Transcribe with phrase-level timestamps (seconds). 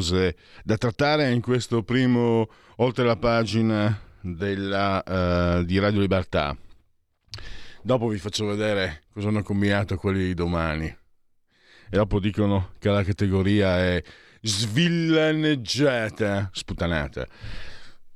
[0.00, 6.56] Cose da trattare in questo primo oltre la pagina della, uh, di Radio Libertà.
[7.82, 10.86] Dopo vi faccio vedere cosa hanno combinato quelli di domani.
[10.86, 14.02] E dopo dicono che la categoria è
[14.40, 17.26] svillaneggiata, sputanata.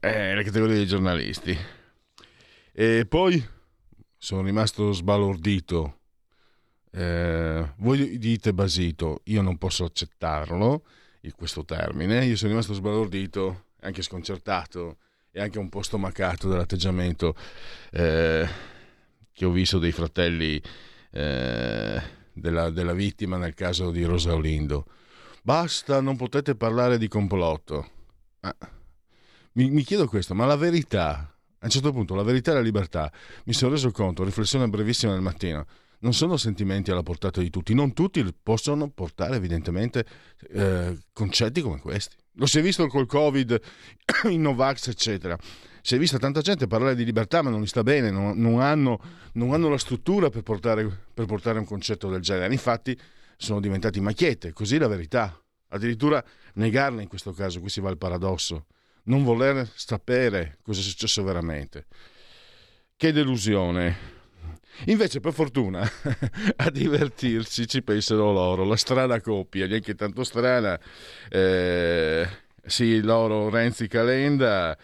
[0.01, 1.57] È la categoria dei giornalisti.
[2.73, 3.47] E poi
[4.17, 5.99] sono rimasto sbalordito
[6.97, 10.85] eh, voi dite basito, io non posso accettarlo,
[11.33, 14.99] questo termine, io sono rimasto sbalordito, anche sconcertato
[15.31, 17.35] e anche un po' stomacato dall'atteggiamento
[17.91, 18.49] eh,
[19.33, 20.61] che ho visto dei fratelli
[21.11, 22.03] eh,
[22.33, 24.87] della, della, vittima nel caso di Rosa Olindo.
[25.43, 27.91] Basta, non potete parlare di complotto.
[28.41, 28.57] Ah,
[29.53, 32.61] mi, mi chiedo questo, ma la verità, a un certo punto, la verità e la
[32.61, 33.13] libertà,
[33.45, 35.67] mi sono reso conto, riflessione brevissima del mattino,
[36.05, 40.05] non sono sentimenti alla portata di tutti, non tutti possono portare evidentemente
[40.51, 42.15] eh, concetti come questi.
[42.35, 43.59] Lo si è visto col Covid,
[44.29, 45.37] in Novax, eccetera.
[45.81, 48.61] Si è vista tanta gente parlare di libertà, ma non gli sta bene, non, non,
[48.61, 49.01] hanno,
[49.33, 52.53] non hanno, la struttura per portare, per portare, un concetto del genere.
[52.53, 52.99] Infatti
[53.37, 55.39] sono diventati macchiette, così la verità.
[55.69, 56.23] Addirittura
[56.55, 58.67] negarla in questo caso, qui si va al paradosso.
[59.05, 61.87] Non voler sapere cosa è successo veramente.
[62.95, 64.14] Che delusione.
[64.87, 65.81] Invece, per fortuna,
[66.57, 70.79] a divertirsi ci pensano loro, la strana coppia, neanche tanto strana,
[71.29, 72.27] eh,
[72.63, 74.77] sì, loro Renzi Calenda.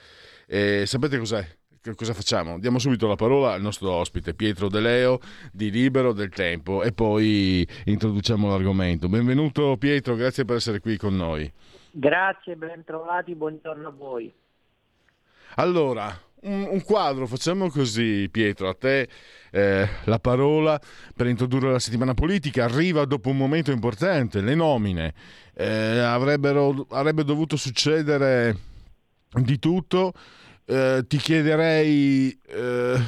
[0.47, 1.47] Eh, sapete cos'è?
[1.95, 2.59] Cosa facciamo?
[2.59, 5.19] Diamo subito la parola al nostro ospite Pietro De Leo
[5.50, 9.09] di Libero del Tempo e poi introduciamo l'argomento.
[9.09, 11.50] Benvenuto Pietro, grazie per essere qui con noi.
[11.91, 14.31] Grazie, ben trovati, buongiorno a voi.
[15.55, 19.09] Allora, un, quadro, facciamo così Pietro, a te
[19.51, 20.81] eh, la parola
[21.15, 25.15] per introdurre la settimana politica, arriva dopo un momento importante, le nomine,
[25.55, 28.56] eh, avrebbe dovuto succedere
[29.33, 30.12] di tutto,
[30.65, 33.00] eh, ti chiederei, eh,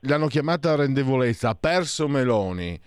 [0.00, 2.80] l'hanno chiamata rendevolezza, ha perso Meloni,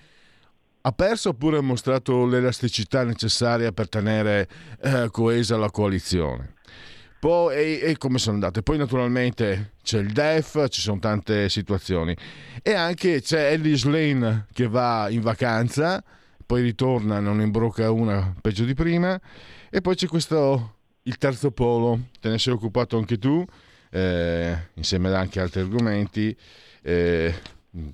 [0.86, 4.48] ha perso oppure ha mostrato l'elasticità necessaria per tenere
[4.82, 6.53] eh, coesa la coalizione?
[7.24, 8.64] Poi, e, e, come sono andate.
[8.64, 12.14] Poi naturalmente c'è il DEF, ci sono tante situazioni.
[12.62, 16.04] E anche c'è Ellis Lane che va in vacanza,
[16.46, 19.18] poi ritorna, non imbrocca una peggio di prima.
[19.70, 23.46] E poi c'è questo, il terzo polo, te ne sei occupato anche tu,
[23.90, 26.36] eh, insieme ad anche altri argomenti.
[26.82, 27.34] Eh,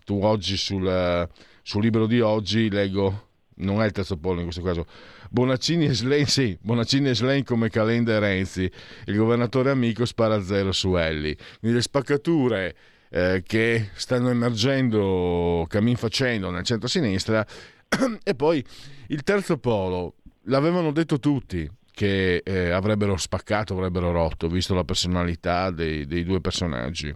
[0.05, 1.29] tu oggi sul,
[1.61, 4.87] sul libro di oggi leggo, non è il terzo polo in questo caso,
[5.29, 8.71] Bonaccini e Slain, sì, Bonaccini e Slain come Calenda e Renzi.
[9.05, 11.35] Il governatore amico spara zero su Elli.
[11.59, 12.75] Quindi le spaccature
[13.09, 17.45] eh, che stanno emergendo cammin facendo nel centro-sinistra.
[18.23, 18.63] e poi
[19.07, 25.69] il terzo polo, l'avevano detto tutti che eh, avrebbero spaccato, avrebbero rotto, visto la personalità
[25.69, 27.13] dei, dei due personaggi.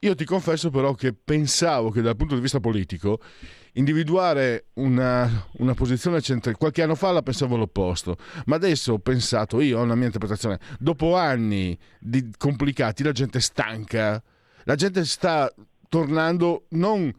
[0.00, 3.20] Io ti confesso però che pensavo che dal punto di vista politico
[3.74, 6.56] individuare una, una posizione centrale.
[6.56, 10.58] Qualche anno fa la pensavo l'opposto, ma adesso ho pensato, io ho una mia interpretazione,
[10.78, 14.22] dopo anni di complicati la gente è stanca,
[14.64, 15.52] la gente sta
[15.88, 17.12] tornando non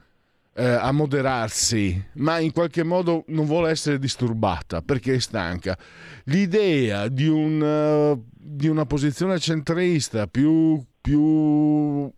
[0.58, 5.78] eh, a moderarsi, ma in qualche modo non vuole essere disturbata perché è stanca.
[6.26, 12.10] L'idea di, un, uh, di una posizione centrista più, più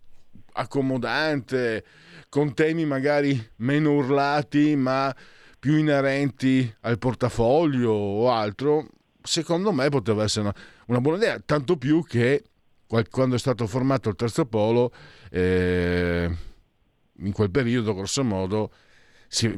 [0.52, 1.84] accomodante,
[2.28, 5.14] con temi magari meno urlati ma
[5.58, 8.88] più inerenti al portafoglio o altro,
[9.22, 10.54] secondo me poteva essere una,
[10.86, 12.44] una buona idea, tanto più che
[13.10, 14.92] quando è stato formato il terzo polo,
[15.30, 16.30] eh,
[17.18, 18.72] in quel periodo, grosso modo,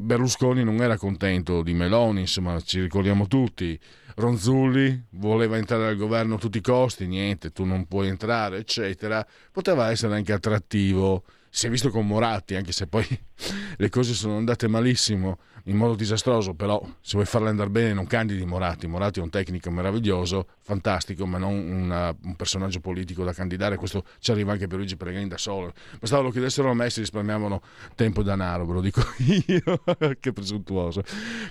[0.01, 3.79] Berlusconi non era contento di Meloni, insomma, ci ricordiamo tutti.
[4.15, 9.25] Ronzulli voleva entrare al governo a tutti i costi, niente, tu non puoi entrare, eccetera.
[9.49, 13.05] Poteva essere anche attrattivo si è visto con Moratti, anche se poi
[13.75, 18.07] le cose sono andate malissimo in modo disastroso, però se vuoi farle andare bene non
[18.07, 23.33] candidi Moratti, Moratti è un tecnico meraviglioso, fantastico, ma non una, un personaggio politico da
[23.33, 26.89] candidare, questo ci arriva anche per Luigi Pellegrini da solo, bastava lo chiedessero a me
[26.89, 27.61] si risparmiavano
[27.95, 29.01] tempo e denaro, ve lo dico
[29.45, 29.83] io,
[30.19, 31.03] che presuntuoso,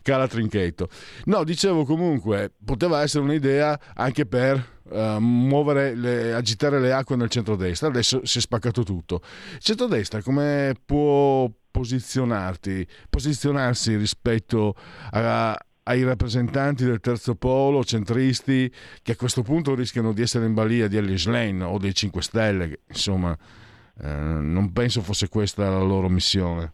[0.02, 0.88] cara Trinchetto.
[1.26, 7.28] No, dicevo comunque, poteva essere un'idea anche per Uh, muovere le, agitare le acque nel
[7.28, 9.22] centrodestra adesso si è spaccato tutto
[9.60, 14.74] centrodestra come può posizionarti, posizionarsi rispetto
[15.12, 18.70] a, ai rappresentanti del terzo polo, centristi,
[19.02, 22.22] che a questo punto rischiano di essere in balia di Ellie Schlein o dei 5
[22.22, 23.36] Stelle, insomma,
[24.02, 26.72] eh, non penso fosse questa la loro missione.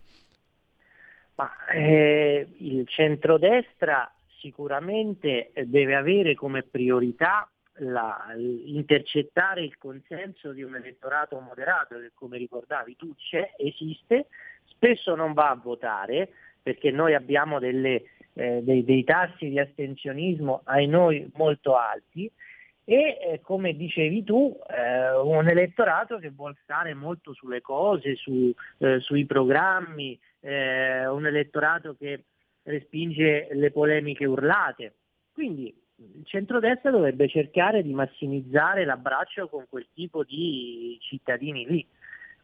[1.37, 7.49] Ma, eh, il centrodestra sicuramente deve avere come priorità
[7.79, 14.29] la, intercettare il consenso di un elettorato moderato che come ricordavi tu c'è, esiste,
[14.65, 16.31] spesso non va a votare
[16.63, 22.31] perché noi abbiamo delle, eh, dei, dei, tassi di astensionismo ai noi molto alti
[22.89, 28.53] e eh, come dicevi tu eh, un elettorato che vuole stare molto sulle cose, su,
[28.79, 32.25] eh, sui programmi, eh, un elettorato che
[32.63, 34.95] respinge le polemiche urlate.
[35.33, 41.87] Quindi il centrodestra dovrebbe cercare di massimizzare l'abbraccio con quel tipo di cittadini lì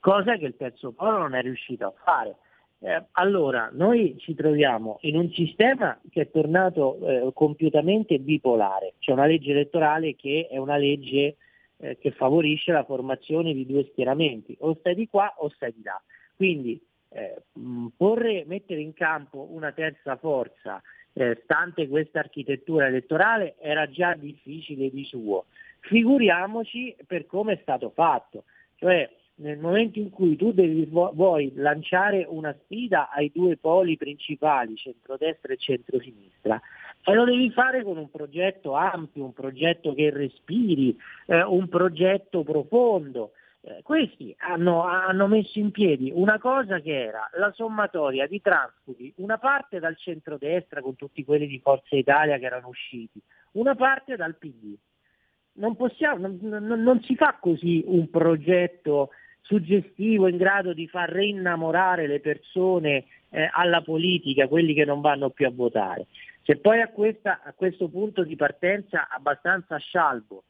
[0.02, 2.36] cosa che il terzo polo non è riuscito a fare.
[2.80, 9.12] Eh, allora, noi ci troviamo in un sistema che è tornato eh, compiutamente bipolare, c'è
[9.12, 11.36] una legge elettorale che è una legge
[11.76, 15.84] eh, che favorisce la formazione di due schieramenti, o stai di qua o stai di
[15.84, 16.02] là.
[16.34, 17.42] Quindi eh,
[17.96, 20.82] porre, mettere in campo una terza forza,
[21.14, 25.46] eh, stante questa architettura elettorale, era già difficile di suo.
[25.80, 28.44] Figuriamoci per come è stato fatto.
[28.76, 34.76] Cioè, nel momento in cui tu devi, vuoi lanciare una sfida ai due poli principali,
[34.76, 36.60] centrodestra e centrosinistra,
[37.04, 42.42] e lo devi fare con un progetto ampio, un progetto che respiri, eh, un progetto
[42.44, 43.32] profondo.
[43.64, 49.14] Eh, questi hanno, hanno, messo in piedi una cosa che era la sommatoria di transfughi,
[49.18, 53.20] una parte dal centrodestra con tutti quelli di Forza Italia che erano usciti,
[53.52, 54.74] una parte dal PD.
[55.54, 59.10] Non, possiamo, non, non, non si fa così un progetto
[59.42, 65.30] suggestivo in grado di far reinnamorare le persone eh, alla politica, quelli che non vanno
[65.30, 66.06] più a votare.
[66.42, 70.42] Se poi a, questa, a questo punto di partenza abbastanza scialbo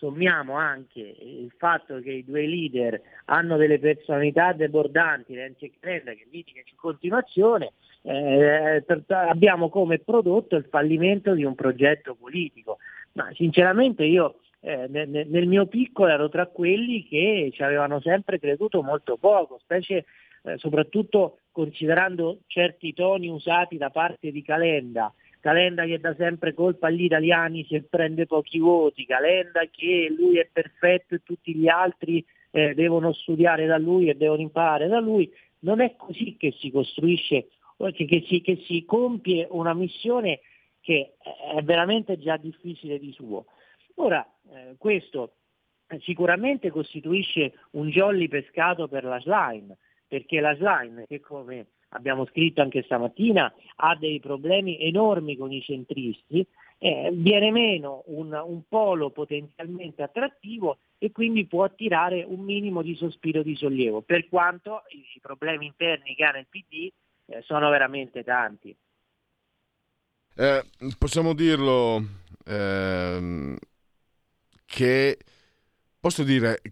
[0.00, 6.12] sommiamo anche il fatto che i due leader hanno delle personalità debordanti, Renzi e Crenda,
[6.12, 12.78] che litigano in continuazione, eh, abbiamo come prodotto il fallimento di un progetto politico.
[13.12, 18.38] Ma sinceramente io eh, nel, nel, mio piccolo ero tra quelli che ci avevano sempre
[18.38, 20.06] creduto molto poco, specie
[20.44, 25.12] eh, soprattutto considerando certi toni usati da parte di Calenda.
[25.40, 30.48] Calenda che dà sempre colpa agli italiani se prende pochi voti, Calenda che lui è
[30.50, 35.30] perfetto e tutti gli altri eh, devono studiare da lui e devono imparare da lui.
[35.60, 40.40] Non è così che si costruisce, che, che, si, che si compie una missione
[40.80, 41.14] che
[41.54, 43.46] è veramente già difficile di suo.
[43.96, 45.34] Ora, eh, questo
[46.00, 49.76] sicuramente costituisce un jolly pescato per la slime,
[50.06, 55.62] perché la slime, che come abbiamo scritto anche stamattina, ha dei problemi enormi con i
[55.62, 56.46] centristi,
[56.78, 62.94] eh, viene meno un, un, polo potenzialmente attrattivo e quindi può attirare un minimo di
[62.94, 66.90] sospiro di sollievo, per quanto i, i problemi interni che ha nel PD
[67.26, 68.74] eh, sono veramente tanti.
[70.36, 70.64] Eh,
[70.96, 72.02] possiamo dirlo,
[72.46, 73.56] ehm,
[74.64, 75.18] che
[75.98, 76.62] posso dire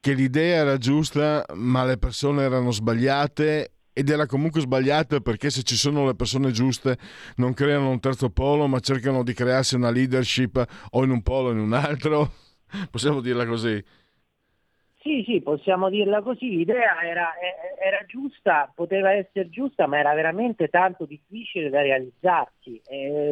[0.00, 5.62] che l'idea era giusta ma le persone erano sbagliate ed era comunque sbagliata perché se
[5.64, 6.96] ci sono le persone giuste
[7.38, 11.48] non creano un terzo polo ma cercano di crearsi una leadership o in un polo
[11.48, 12.30] o in un altro.
[12.92, 13.82] Possiamo dirla così?
[15.00, 17.30] Sì, sì, possiamo dirla così, l'idea era,
[17.80, 22.82] era, giusta, poteva essere giusta, ma era veramente tanto difficile da realizzarsi.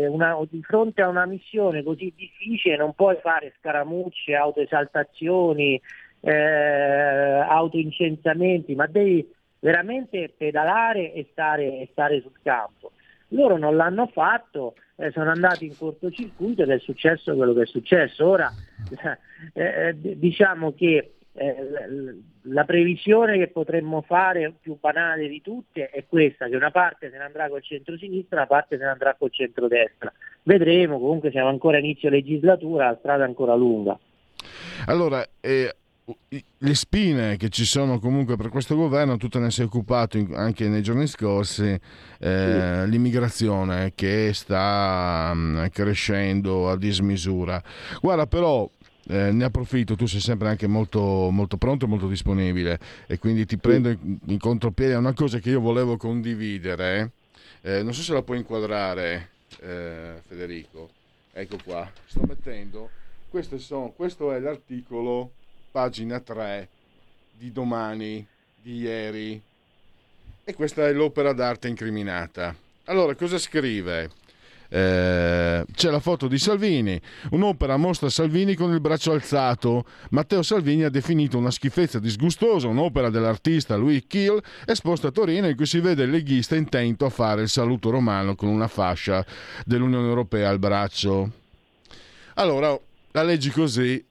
[0.09, 5.79] Una, di fronte a una missione così difficile non puoi fare scaramucce, autoesaltazioni,
[6.21, 12.93] eh, autoincensamenti, ma devi veramente pedalare e stare, e stare sul campo.
[13.31, 17.67] Loro non l'hanno fatto, eh, sono andati in cortocircuito ed è successo quello che è
[17.67, 18.27] successo.
[18.27, 18.53] Ora
[19.53, 26.47] eh, diciamo che eh, la previsione che potremmo fare più banale di tutte è questa,
[26.47, 30.13] che una parte se ne andrà col centro-sinistra, una parte se ne andrà col centro-destra.
[30.43, 33.99] Vedremo, comunque siamo ancora inizio legislatura, la strada è ancora lunga.
[34.87, 35.75] Allora, eh,
[36.59, 40.69] le spine che ci sono comunque per questo governo, tu te ne sei occupato anche
[40.69, 41.65] nei giorni scorsi,
[42.19, 42.91] eh, sì.
[42.91, 47.61] l'immigrazione che sta mm, crescendo a dismisura.
[48.01, 48.69] Guarda però,
[49.09, 53.45] eh, ne approfitto, tu sei sempre anche molto, molto pronto e molto disponibile e quindi
[53.45, 57.11] ti prendo in, in contropiede una cosa che io volevo condividere,
[57.63, 60.91] eh, non so se la puoi inquadrare eh, Federico,
[61.33, 62.91] ecco qua, sto mettendo,
[63.59, 65.33] sono, questo è l'articolo
[65.77, 66.69] pagina 3
[67.37, 68.27] di domani,
[68.63, 69.39] di ieri.
[70.43, 72.57] E questa è l'opera d'arte incriminata.
[72.85, 74.09] Allora, cosa scrive?
[74.71, 76.99] Eh, c'è la foto di Salvini,
[77.33, 79.85] un'opera mostra Salvini con il braccio alzato.
[80.13, 85.57] Matteo Salvini ha definito una schifezza disgustosa un'opera dell'artista Louis Kiel esposta a Torino in
[85.57, 89.23] cui si vede il leghista intento a fare il saluto romano con una fascia
[89.67, 91.31] dell'Unione Europea al braccio.
[92.37, 92.75] Allora,
[93.11, 94.03] la leggi così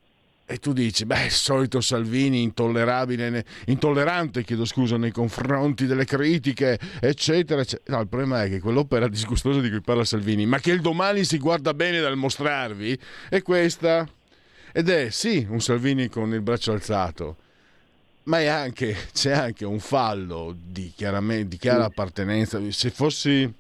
[0.47, 6.79] e tu dici, beh, il solito Salvini intollerabile, intollerante, chiedo scusa, nei confronti delle critiche,
[7.01, 7.95] eccetera, eccetera.
[7.95, 11.23] No, il problema è che quell'opera disgustosa di cui parla Salvini, ma che il domani
[11.23, 12.97] si guarda bene dal mostrarvi,
[13.27, 14.07] è questa.
[14.71, 17.37] Ed è, sì, un Salvini con il braccio alzato,
[18.23, 22.61] ma anche, c'è anche un fallo di, di chiara appartenenza.
[22.69, 23.51] Se fossi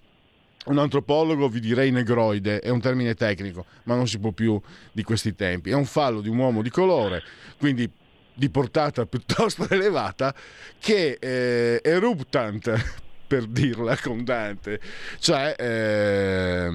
[0.65, 4.59] un antropologo vi direi negroide, è un termine tecnico, ma non si può più
[4.91, 5.69] di questi tempi.
[5.69, 7.21] È un fallo di un uomo di colore,
[7.57, 7.89] quindi
[8.33, 10.33] di portata piuttosto elevata,
[10.79, 14.79] che eh, eruptant, per dirla con Dante,
[15.19, 16.69] cioè eh,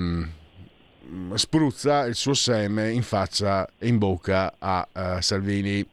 [1.35, 5.87] spruzza il suo seme in faccia e in bocca a uh, Salvini.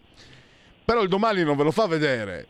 [0.83, 2.47] Però il domani non ve lo fa vedere,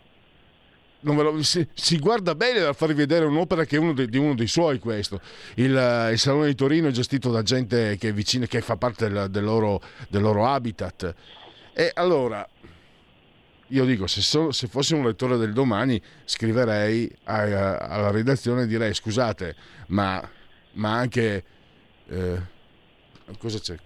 [1.02, 4.34] lo, si, si, guarda bene dal farvi vedere un'opera che è uno de, di uno
[4.34, 5.22] dei suoi questo.
[5.56, 8.78] Il, eh, il, Salone di Torino è gestito da gente che è vicina, che fa
[8.78, 11.14] parte del, del, loro, del loro, habitat.
[11.74, 12.48] E allora,
[13.68, 18.64] io dico, se, so, se, fossi un lettore del domani, scriverei a, a, alla redazione
[18.64, 19.56] e direi, scusate,
[19.88, 20.28] ma,
[20.74, 21.44] ma anche...
[22.10, 22.42] Eh,
[23.38, 23.78] cosa c'è?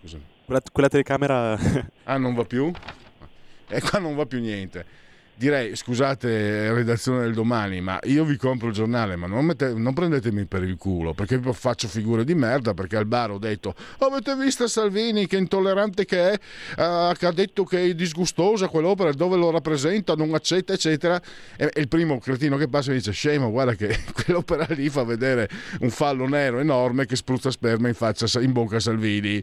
[0.00, 0.24] Scusami.
[0.46, 1.58] Quella, quella telecamera...
[2.04, 2.72] ah, non va più?
[3.68, 4.99] E qua non va più niente
[5.40, 9.94] direi scusate redazione del domani ma io vi compro il giornale ma non, mette, non,
[9.94, 14.36] prendetemi per il culo perché faccio figure di merda perché al bar ho detto avete
[14.36, 16.40] visto Salvini che intollerante che è?
[16.76, 21.18] Uh, che ha detto che è disgustosa quell'opera dove lo rappresenta non accetta eccetera.
[21.56, 25.48] E, e il primo cretino che passa dice scemo guarda che quell'opera lì fa vedere
[25.80, 29.42] un fallo nero enorme che spruzza sperma in faccia in bocca a Salvini.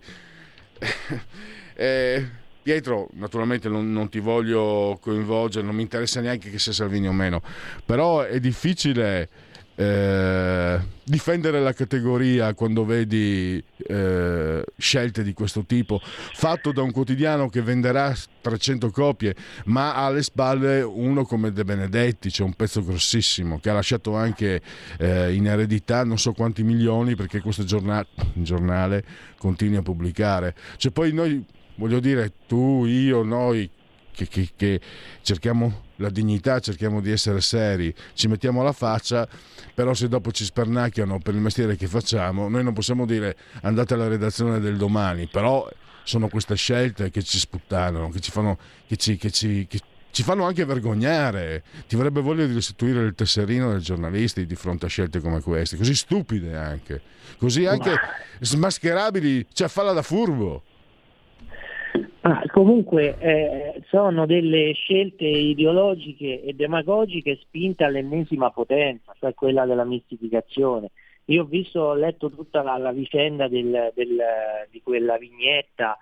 [1.80, 2.28] Eh,
[2.68, 7.14] Pietro, naturalmente non, non, ti voglio coinvolgere, non mi interessa neanche che sia Salvini o
[7.14, 7.42] meno,
[7.86, 9.30] però è difficile
[9.74, 17.48] eh, difendere la categoria quando vedi eh, scelte di questo tipo, fatto da un quotidiano
[17.48, 19.34] che venderà 300 copie,
[19.68, 23.74] ma ha alle spalle uno come De Benedetti, c'è cioè un pezzo grossissimo che ha
[23.76, 24.62] lasciato anche
[24.98, 29.06] eh, in eredità non so quanti milioni perché questo giornale, giornale
[29.38, 30.54] continui a pubblicare.
[30.76, 31.46] Cioè poi noi
[31.78, 33.70] voglio dire, tu, io, noi
[34.12, 34.82] che, che, che,
[35.22, 39.28] cerchiamo la dignità, cerchiamo di essere seri, ci mettiamo la faccia,
[39.74, 43.94] però se dopo ci spernacchiano per il mestiere che facciamo, noi non possiamo dire andate
[43.94, 45.68] alla redazione del domani, però
[46.04, 48.58] sono queste scelte che ci sputtanano, che ci fanno,
[48.88, 49.80] che ci, che ci, che
[50.10, 51.64] ci fanno anche vergognare.
[51.88, 55.78] Ti avrebbe voglia di restituire il tesserino dei giornalisti di fronte a scelte come queste,
[55.78, 57.02] così stupide anche,
[57.38, 57.94] così anche
[58.40, 60.64] smascherabili, cioè falla da furbo.
[62.22, 69.86] Ah, comunque eh, sono delle scelte ideologiche e demagogiche spinte all'ennesima potenza, cioè quella della
[69.86, 70.92] mistificazione.
[71.26, 74.18] Io ho visto, ho letto tutta la, la vicenda del, del,
[74.70, 75.98] di quella vignetta,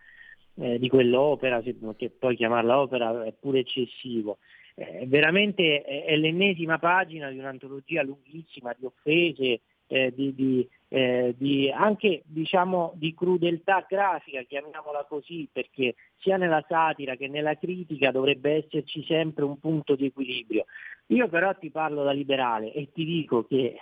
[0.56, 4.38] eh, di quell'opera, che poi chiamarla opera è pure eccessivo.
[4.76, 11.34] Eh, veramente è, è l'ennesima pagina di un'antologia lunghissima di offese, eh, di, di, eh,
[11.38, 18.12] di, anche diciamo, di crudeltà grafica, chiamiamola così, perché sia nella satira che nella critica
[18.12, 20.66] dovrebbe esserci sempre un punto di equilibrio.
[21.08, 23.78] Io però ti parlo da liberale e ti dico che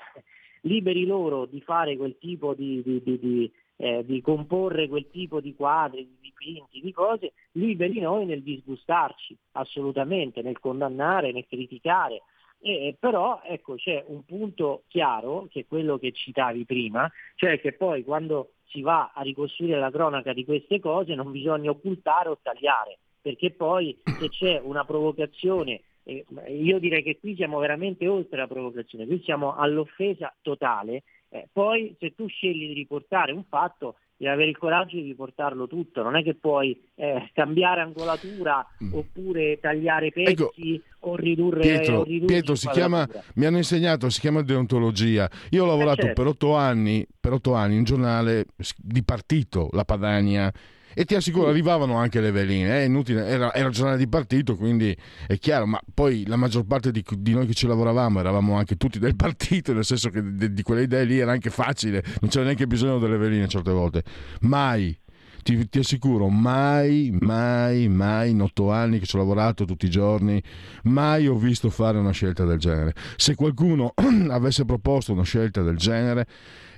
[0.62, 6.06] liberi loro di fare quel tipo di, di, eh, di comporre quel tipo di quadri,
[6.06, 12.22] di dipinti, di cose, liberi noi nel disgustarci, assolutamente, nel condannare, nel criticare,
[12.64, 17.74] eh, però ecco, c'è un punto chiaro, che è quello che citavi prima, cioè che
[17.74, 22.40] poi quando si va a ricostruire la cronaca di queste cose non bisogna occultare o
[22.42, 28.38] tagliare, perché poi se c'è una provocazione, eh, io direi che qui siamo veramente oltre
[28.38, 33.98] la provocazione, qui siamo all'offesa totale, eh, poi se tu scegli di riportare un fatto
[34.24, 38.94] devi avere il coraggio di portarlo tutto, non è che puoi eh, cambiare angolatura mm.
[38.94, 40.54] oppure tagliare pezzi ecco,
[41.00, 41.62] o ridurre...
[41.62, 45.30] Pietro, o Pietro si chiama, mi hanno insegnato, si chiama deontologia.
[45.50, 46.22] Io ho lavorato eh certo.
[46.22, 48.46] per, otto anni, per otto anni in giornale
[48.78, 50.52] di partito, La Padania,
[50.94, 54.96] e ti assicuro arrivavano anche le veline, è inutile, era, era giornale di partito, quindi
[55.28, 58.76] è chiaro, ma poi la maggior parte di, di, noi che ci lavoravamo eravamo anche
[58.76, 62.30] tutti del partito, nel senso che di, di quelle idee lì era anche facile, non
[62.30, 64.04] c'era neanche bisogno delle veline certe volte.
[64.42, 64.98] Mai
[65.44, 69.90] ti, ti, assicuro, mai, mai, mai in otto anni che ci ho lavorato tutti i
[69.90, 70.42] giorni,
[70.84, 72.94] mai ho visto fare una scelta del genere.
[73.16, 73.94] Se qualcuno
[74.30, 76.26] avesse proposto una scelta del genere,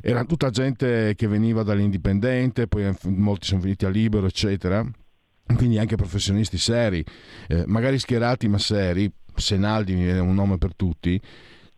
[0.02, 4.86] era tutta gente che veniva dall'indipendente, poi molti sono venuti a libero, eccetera.
[5.56, 7.06] Quindi anche professionisti seri,
[7.48, 11.22] eh, magari schierati ma seri, Senaldi viene un nome per tutti,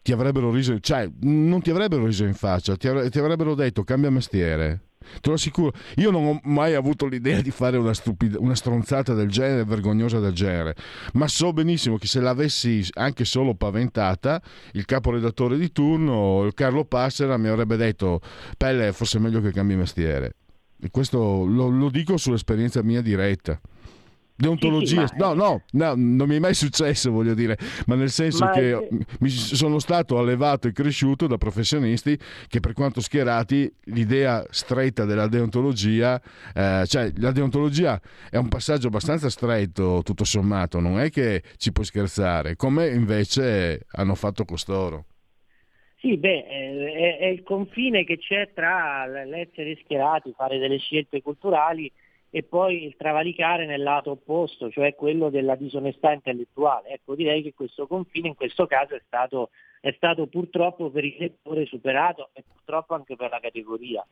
[0.01, 4.87] ti avrebbero riso, cioè non ti avrebbero riso in faccia, ti, avrebbero detto cambia mestiere,
[5.21, 9.13] Te lo assicuro, io non ho mai avuto l'idea di fare una, stupida, una stronzata
[9.13, 10.75] del genere, vergognosa del genere,
[11.13, 14.41] ma so benissimo che se l'avessi anche solo paventata,
[14.73, 18.21] il caporedattore di turno, Carlo Passera, mi avrebbe detto,
[18.57, 20.35] Pelle, forse è meglio che cambi mestiere.
[20.79, 23.59] E questo lo, lo dico sull'esperienza mia diretta.
[24.39, 28.12] Deontologia, sì, sì, no, no, no, non mi è mai successo, voglio dire, ma nel
[28.12, 28.88] senso ma che
[29.20, 32.15] mi sono stato allevato e cresciuto da professionisti
[32.48, 36.22] che per quanto schierati l'idea stretta della deontologia,
[36.53, 41.72] eh, cioè la deontologia è un passaggio abbastanza stretto tutto sommato, non è che ci
[41.72, 45.06] puoi scherzare, come invece hanno fatto costoro.
[46.00, 51.91] Sì, beh, è, è il confine che c'è tra l'essere schierati, fare delle scelte culturali
[52.29, 56.89] e poi il travalicare nel lato opposto, cioè quello della disonestà intellettuale.
[56.89, 61.15] Ecco, direi che questo confine in questo caso è stato, è stato purtroppo per il
[61.17, 64.05] settore superato e purtroppo anche per la categoria.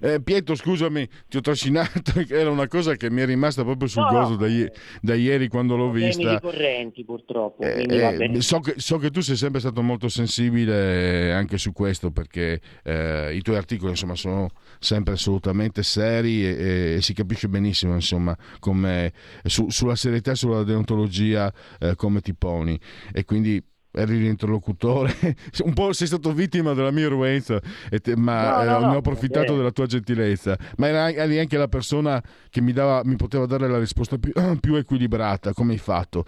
[0.00, 4.02] Eh, Pietro, scusami, ti ho trascinato, era una cosa che mi è rimasta proprio sul
[4.02, 6.34] no, no, da, i- da, ieri quando l'ho vista.
[6.34, 7.62] ricorrenti purtroppo.
[7.62, 12.10] Eh, eh, so, che, so, che, tu sei sempre stato molto sensibile anche su questo
[12.10, 17.94] perché eh, i tuoi articoli insomma, sono sempre assolutamente seri e, e, si capisce benissimo
[17.94, 19.12] insomma, come,
[19.44, 22.78] su, sulla serietà e sulla deontologia eh, come ti poni
[23.12, 27.60] e quindi eri l'interlocutore, un po' sei stato vittima della mia irruenza,
[28.02, 31.68] te, ma no, no, eh, ne ho approfittato della tua gentilezza, ma eri anche la
[31.68, 36.24] persona che mi, dava, mi poteva dare la risposta più, più, equilibrata, come hai fatto.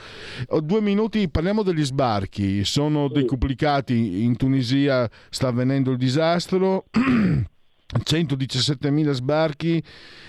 [0.49, 3.21] Ho due minuti, parliamo degli sbarchi, sono sì.
[3.21, 6.87] decuplicati, in Tunisia sta avvenendo il disastro.
[7.93, 9.83] 117.000 sbarchi,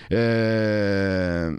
[0.08, 1.56] eh,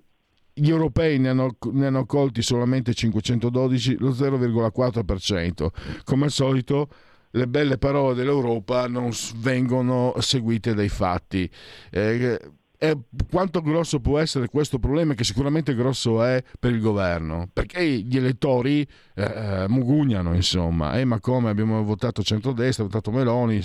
[0.57, 5.67] gli europei ne hanno, ne hanno accolti solamente 512, lo 0,4%.
[6.05, 6.87] Come al solito
[7.31, 11.49] le belle parole dell'Europa non vengono seguite dai fatti.
[11.91, 12.39] Eh,
[12.77, 12.97] eh,
[13.29, 18.15] quanto grosso può essere questo problema, che sicuramente grosso è per il governo, perché gli
[18.15, 23.61] elettori eh, eh mugugnano, insomma, eh, ma come abbiamo votato centrodestra, votato Meloni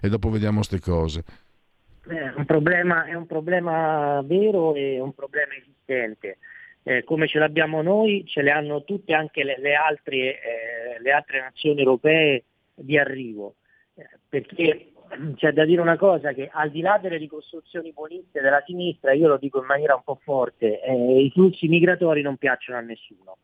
[0.00, 1.24] e dopo vediamo queste cose.
[2.04, 6.38] È un, problema, è un problema vero e un problema esistente.
[6.82, 11.12] Eh, come ce l'abbiamo noi, ce le hanno tutte anche le, le, altre, eh, le
[11.12, 13.54] altre, nazioni europee di arrivo.
[13.94, 14.92] Eh, perché
[15.36, 19.28] c'è da dire una cosa, che al di là delle ricostruzioni politiche della sinistra, io
[19.28, 23.36] lo dico in maniera un po' forte, eh, i flussi migratori non piacciono a nessuno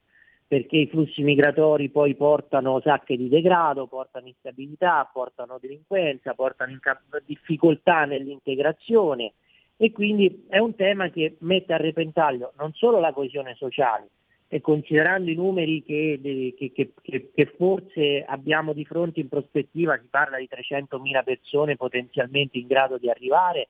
[0.48, 6.78] perché i flussi migratori poi portano sacche di degrado, portano instabilità, portano delinquenza, portano
[7.26, 9.34] difficoltà nell'integrazione
[9.76, 14.08] e quindi è un tema che mette a repentaglio non solo la coesione sociale,
[14.48, 16.18] e considerando i numeri che,
[16.56, 22.56] che, che, che, forse abbiamo di fronte in prospettiva, si parla di 300.000 persone potenzialmente
[22.56, 23.68] in grado di arrivare,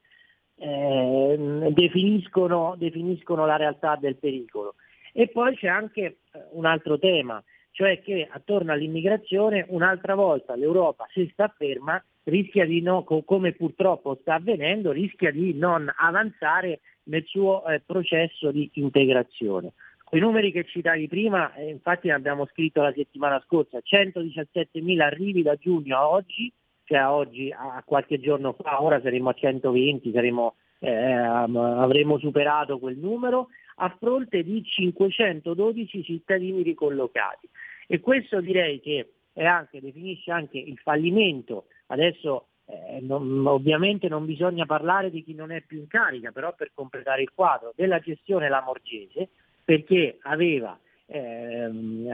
[0.54, 4.76] eh, definiscono, definiscono la realtà del pericolo.
[5.18, 6.16] E poi c'è anche eh,
[6.52, 12.80] un altro tema, cioè che attorno all'immigrazione un'altra volta l'Europa, se sta ferma, rischia di
[12.80, 19.72] no, come purtroppo sta avvenendo, rischia di non avanzare nel suo eh, processo di integrazione.
[20.12, 25.42] I numeri che citavi prima, eh, infatti ne abbiamo scritto la settimana scorsa, 117.000 arrivi
[25.42, 26.52] da giugno a oggi,
[26.84, 32.78] cioè a oggi a qualche giorno fa, ora saremo a 120, saremo, eh, avremo superato
[32.78, 37.48] quel numro, a fronte di 512 cittadini ricollocati.
[37.86, 44.66] E questo direi che anche, definisce anche il fallimento, adesso eh, non, ovviamente non bisogna
[44.66, 48.48] parlare di chi non è più in carica, però per completare il quadro, della gestione
[48.48, 49.28] Lamorgese,
[49.64, 52.06] perché aveva, ehm,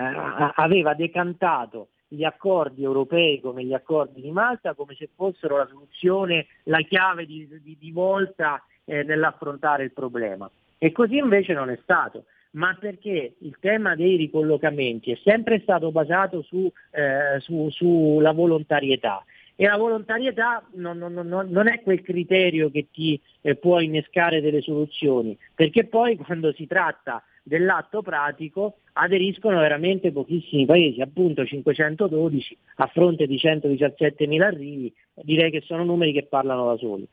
[0.55, 6.47] aveva decantato gli accordi europei come gli accordi di Malta come se fossero la soluzione,
[6.65, 10.49] la chiave di, di, di volta eh, nell'affrontare il problema.
[10.79, 12.25] E così invece non è stato.
[12.53, 19.25] Ma perché il tema dei ricollocamenti è sempre stato basato su, eh, su, sulla volontarietà.
[19.57, 24.41] E la volontarietà non, non, non, non, è quel criterio che ti eh, può innescare
[24.41, 32.57] delle soluzioni, perché poi quando si tratta dell'atto pratico aderiscono veramente pochissimi paesi, appunto 512
[32.77, 37.07] a fronte di 117.000 arrivi, direi che sono numeri che parlano da soli.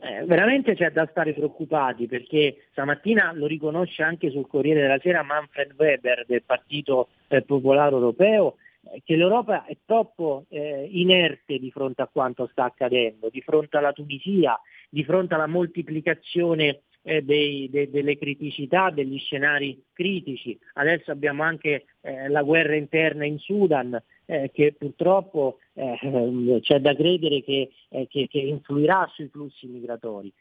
[0.00, 5.24] Eh, veramente c'è da stare preoccupati perché stamattina lo riconosce anche sul Corriere della Sera
[5.24, 8.56] Manfred Weber del Partito eh, Popolare Europeo
[8.92, 13.76] eh, che l'Europa è troppo eh, inerte di fronte a quanto sta accadendo, di fronte
[13.76, 14.58] alla Tunisia,
[14.88, 20.58] di fronte alla moltiplicazione eh, dei, de, delle criticità, degli scenari critici.
[20.74, 26.94] Adesso abbiamo anche eh, la guerra interna in Sudan eh, che purtroppo eh, c'è da
[26.94, 30.32] credere che, eh, che, che, influirà sui flussi migratori.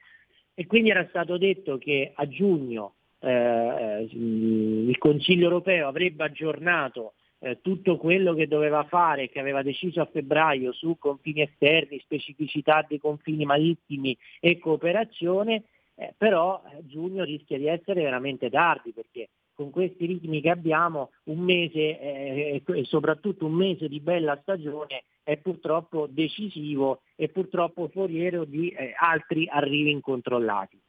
[0.54, 7.60] E quindi era stato detto che a giugno eh, il Consiglio europeo avrebbe aggiornato eh,
[7.62, 13.00] tutto quello che doveva fare, che aveva deciso a febbraio su confini esterni, specificità dei
[13.00, 15.64] confini marittimi e cooperazione,
[15.98, 21.10] eh, però eh, giugno rischia di essere veramente tardi perché con questi ritmi che abbiamo
[21.24, 27.90] un mese eh, e soprattutto un mese di bella stagione è purtroppo decisivo e purtroppo
[27.92, 30.80] foriero di eh, altri arrivi incontrollati.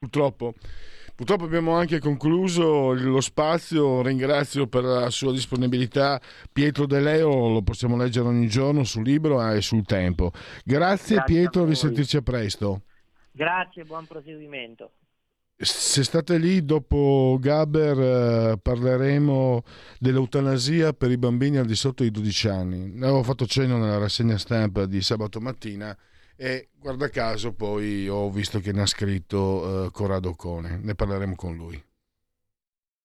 [0.00, 0.54] Purtroppo.
[1.14, 7.62] Purtroppo abbiamo anche concluso lo spazio, ringrazio per la sua disponibilità Pietro De Leo, lo
[7.62, 10.32] possiamo leggere ogni giorno sul libro e sul tempo.
[10.64, 12.82] Grazie, Grazie Pietro, risentirci a presto.
[13.40, 14.90] Grazie, buon proseguimento.
[15.56, 19.62] Se state lì, dopo Gaber eh, parleremo
[19.98, 22.90] dell'eutanasia per i bambini al di sotto dei 12 anni.
[22.90, 25.96] Ne avevo fatto cenno nella rassegna stampa di sabato mattina
[26.36, 30.76] e guarda caso poi ho visto che ne ha scritto eh, Corrado Cone.
[30.76, 31.82] Ne parleremo con lui.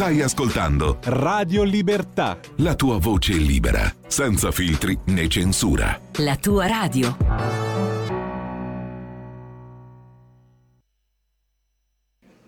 [0.00, 2.40] Stai ascoltando Radio Libertà.
[2.60, 6.00] La tua voce libera, senza filtri né censura.
[6.20, 7.14] La tua radio.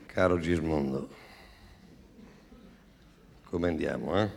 [0.07, 1.11] Caro Gismondo,
[3.45, 4.31] come andiamo, eh?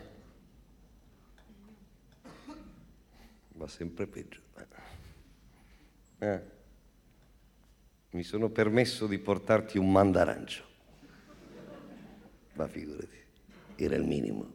[3.54, 4.42] Va sempre peggio.
[6.20, 6.42] Eh.
[8.10, 10.75] Mi sono permesso di portarti un mandarancio.
[12.56, 13.18] Ma figurati,
[13.76, 14.54] era il minimo.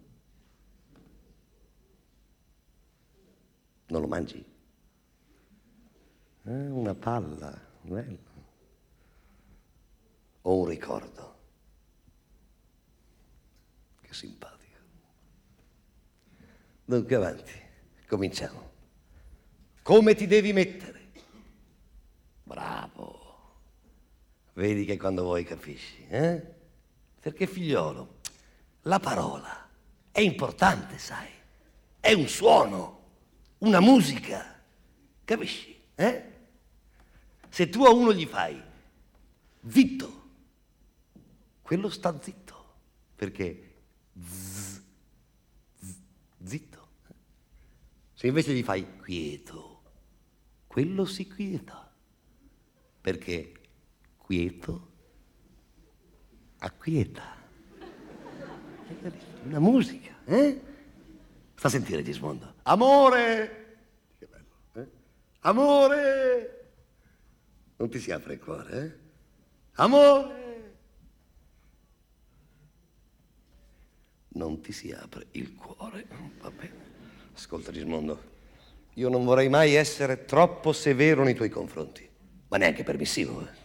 [3.89, 4.39] Non lo mangi?
[6.45, 8.19] Eh, una palla, bello.
[10.43, 11.39] O un ricordo.
[14.01, 14.79] Che simpatico.
[16.87, 17.53] Dunque avanti,
[18.07, 18.71] cominciamo.
[19.83, 21.11] Come ti devi mettere?
[22.45, 23.19] Bravo.
[24.55, 26.59] Vedi che quando vuoi capisci, eh?
[27.21, 28.19] Perché figliolo,
[28.83, 29.69] la parola
[30.11, 31.29] è importante, sai?
[32.01, 33.09] È un suono,
[33.59, 34.63] una musica.
[35.25, 35.79] Capisci?
[35.95, 36.33] Eh?
[37.51, 38.61] Se tu a uno gli fai
[39.69, 40.29] zitto,
[41.61, 42.75] quello sta zitto,
[43.15, 43.75] perché
[44.19, 44.81] z,
[45.79, 45.97] z,
[46.43, 46.89] zitto.
[48.15, 49.83] Se invece gli fai quieto,
[50.67, 51.95] quello si quieta,
[53.01, 53.53] perché
[54.17, 54.90] quieto
[56.61, 57.39] acquieta.
[59.45, 60.61] Una musica, eh?
[61.55, 62.55] Sta a sentire Gismondo.
[62.63, 63.77] Amore!
[64.19, 64.89] Che bello, eh?
[65.41, 66.71] Amore!
[67.77, 68.99] Non ti si apre il cuore, eh?
[69.75, 70.39] Amore!
[74.29, 76.07] Non ti si apre il cuore.
[76.41, 76.89] Va bene.
[77.35, 78.23] Ascolta Gismondo,
[78.95, 82.09] io non vorrei mai essere troppo severo nei tuoi confronti,
[82.49, 83.60] ma neanche permissivo, eh?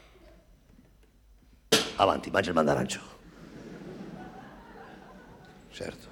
[1.97, 3.01] Avanti, mangia il mandarancio.
[5.69, 6.07] Certo.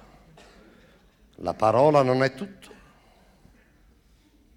[1.36, 2.70] La parola non è tutto,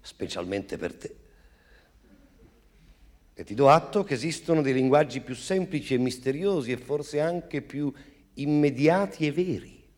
[0.00, 1.16] specialmente per te.
[3.34, 7.62] E ti do atto che esistono dei linguaggi più semplici e misteriosi e forse anche
[7.62, 7.92] più
[8.34, 9.88] immediati e veri,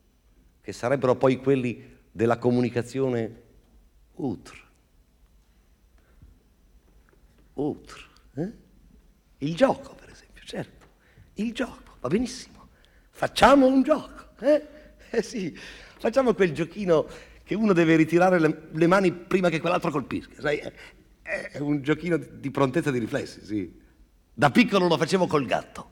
[0.61, 3.43] che sarebbero poi quelli della comunicazione
[4.15, 4.59] outre.
[7.55, 8.03] Outre.
[8.35, 8.53] Eh?
[9.39, 10.80] Il gioco, per esempio, certo.
[11.41, 12.69] Il gioco, va benissimo.
[13.11, 14.79] Facciamo un gioco, eh?
[15.13, 15.53] Eh sì,
[15.99, 17.05] facciamo quel giochino
[17.43, 20.63] che uno deve ritirare le, le mani prima che quell'altro colpisca, sai?
[21.21, 23.77] È un giochino di prontezza di riflessi, sì.
[24.33, 25.91] Da piccolo lo facevo col gatto.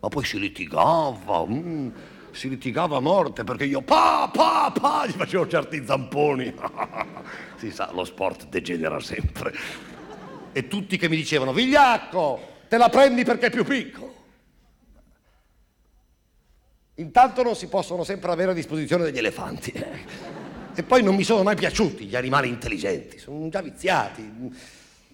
[0.00, 1.88] Ma poi si litigava, mm,
[2.32, 6.52] si litigava a morte perché io pa, pa, pa, gli facevo certi zamponi.
[7.56, 9.54] si sa, lo sport degenera sempre.
[10.52, 14.12] E tutti che mi dicevano, Vigliacco, te la prendi perché è più piccolo.
[16.96, 19.72] Intanto non si possono sempre avere a disposizione degli elefanti.
[20.74, 24.28] E poi non mi sono mai piaciuti gli animali intelligenti, sono già viziati,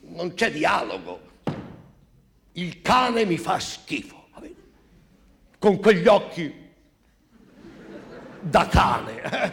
[0.00, 1.28] non c'è dialogo.
[2.52, 4.28] Il cane mi fa schifo,
[5.58, 6.54] con quegli occhi
[8.40, 9.22] da cane.
[9.22, 9.52] Eh?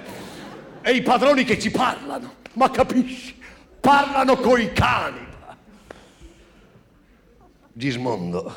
[0.81, 3.37] E i padroni che ci parlano, ma capisci?
[3.81, 5.26] Parlano coi cani.
[7.77, 8.51] Gismondo.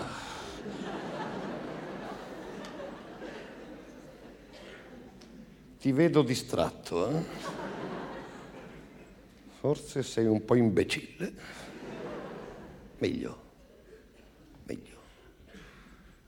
[5.78, 7.24] Ti vedo distratto, eh?
[9.58, 11.34] Forse sei un po' imbecille.
[12.96, 13.42] Meglio,
[14.64, 14.98] meglio.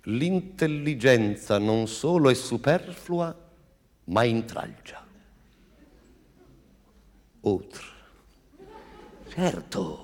[0.02, 3.34] L'intelligenza non solo è superflua,
[4.04, 5.02] ma intralcia.
[7.40, 7.84] Outre.
[9.28, 10.01] Certo,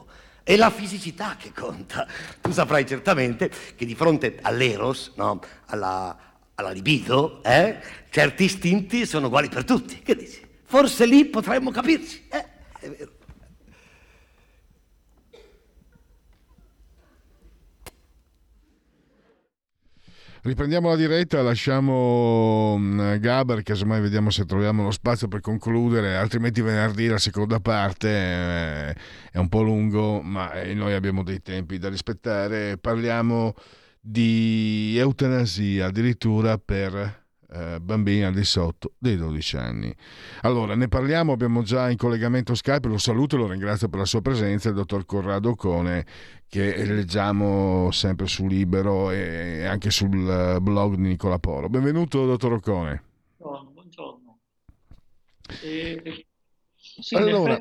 [0.48, 2.08] è la fisicità che conta.
[2.40, 5.42] Tu saprai certamente che di fronte all'eros, no?
[5.66, 6.16] alla,
[6.54, 7.78] alla libido, eh?
[8.08, 9.98] certi istinti sono uguali per tutti.
[9.98, 10.40] Che dici?
[10.64, 12.28] Forse lì potremmo capirci.
[12.30, 12.44] Eh?
[12.80, 13.17] È vero.
[20.48, 26.62] Riprendiamo la diretta, lasciamo mm, Gaber, casomai vediamo se troviamo lo spazio per concludere, altrimenti
[26.62, 28.96] venerdì la seconda parte eh,
[29.30, 32.78] è un po' lungo, ma eh, noi abbiamo dei tempi da rispettare.
[32.78, 33.52] Parliamo
[34.00, 39.94] di eutanasia addirittura per eh, bambini al di sotto dei 12 anni.
[40.42, 44.04] Allora, ne parliamo, abbiamo già in collegamento Skype, lo saluto e lo ringrazio per la
[44.04, 46.04] sua presenza, il dottor Corrado Cone,
[46.48, 51.68] che leggiamo sempre su Libero e anche sul blog di Nicola Polo.
[51.68, 53.02] Benvenuto, dottor Ocone.
[53.36, 53.70] Buongiorno.
[53.72, 54.38] buongiorno.
[55.62, 56.26] E,
[56.74, 57.56] sì, allora,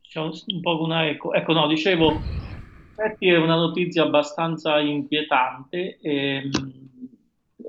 [0.00, 1.32] c'è un, un po' una eco.
[1.34, 5.98] Ecco, no, dicevo, in effetti è una notizia abbastanza inquietante.
[6.00, 6.50] E,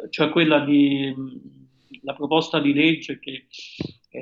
[0.09, 1.13] cioè quella di
[2.03, 3.45] la proposta di legge che,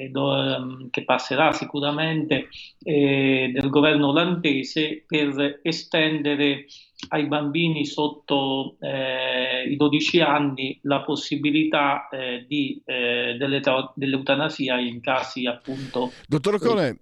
[0.10, 2.50] do, che passerà sicuramente
[2.84, 6.66] eh, del governo olandese per estendere
[7.10, 15.46] ai bambini sotto eh, i 12 anni la possibilità eh, di, eh, dell'eutanasia in casi
[15.46, 16.12] appunto...
[16.28, 17.00] Dottor Cone,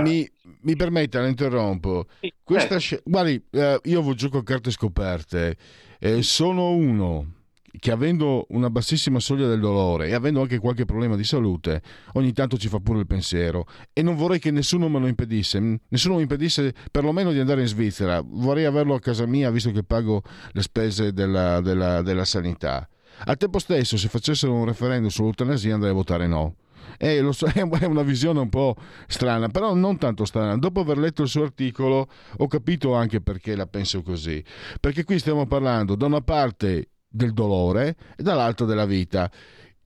[0.00, 0.28] mi,
[0.62, 2.06] mi permetta, la interrompo.
[2.20, 2.96] Sì, Questa certo.
[2.96, 5.56] sc- guardi, eh, io gioco a carte scoperte.
[5.98, 7.33] Eh, sono uno
[7.78, 11.82] che avendo una bassissima soglia del dolore e avendo anche qualche problema di salute,
[12.12, 15.80] ogni tanto ci fa pure il pensiero e non vorrei che nessuno me lo impedisse,
[15.88, 19.82] nessuno mi impedisse perlomeno di andare in Svizzera, vorrei averlo a casa mia visto che
[19.82, 22.88] pago le spese della, della, della sanità.
[23.26, 26.56] Al tempo stesso, se facessero un referendum sull'eutanasia andrei a votare no.
[26.98, 30.56] Eh, so, è una visione un po' strana, però non tanto strana.
[30.56, 34.44] Dopo aver letto il suo articolo ho capito anche perché la penso così.
[34.80, 39.30] Perché qui stiamo parlando da una parte del dolore e dall'altro della vita.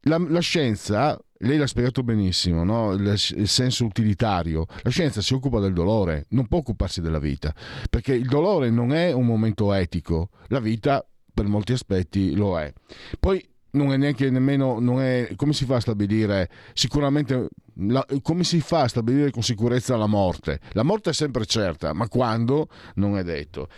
[0.02, 2.92] La, la scienza, lei l'ha spiegato benissimo, no?
[2.92, 7.54] il, il, senso utilitario, la scienza si occupa del dolore, non può occuparsi della vita,
[7.90, 12.72] perché il dolore non è un momento etico, la vita per molti aspetti lo è.
[13.20, 17.48] Poi non è neanche nemmeno, è, come si fa a stabilire sicuramente,
[17.80, 20.60] la, come si fa a stabilire con sicurezza la morte?
[20.72, 23.68] La morte è sempre certa, ma quando non è detto.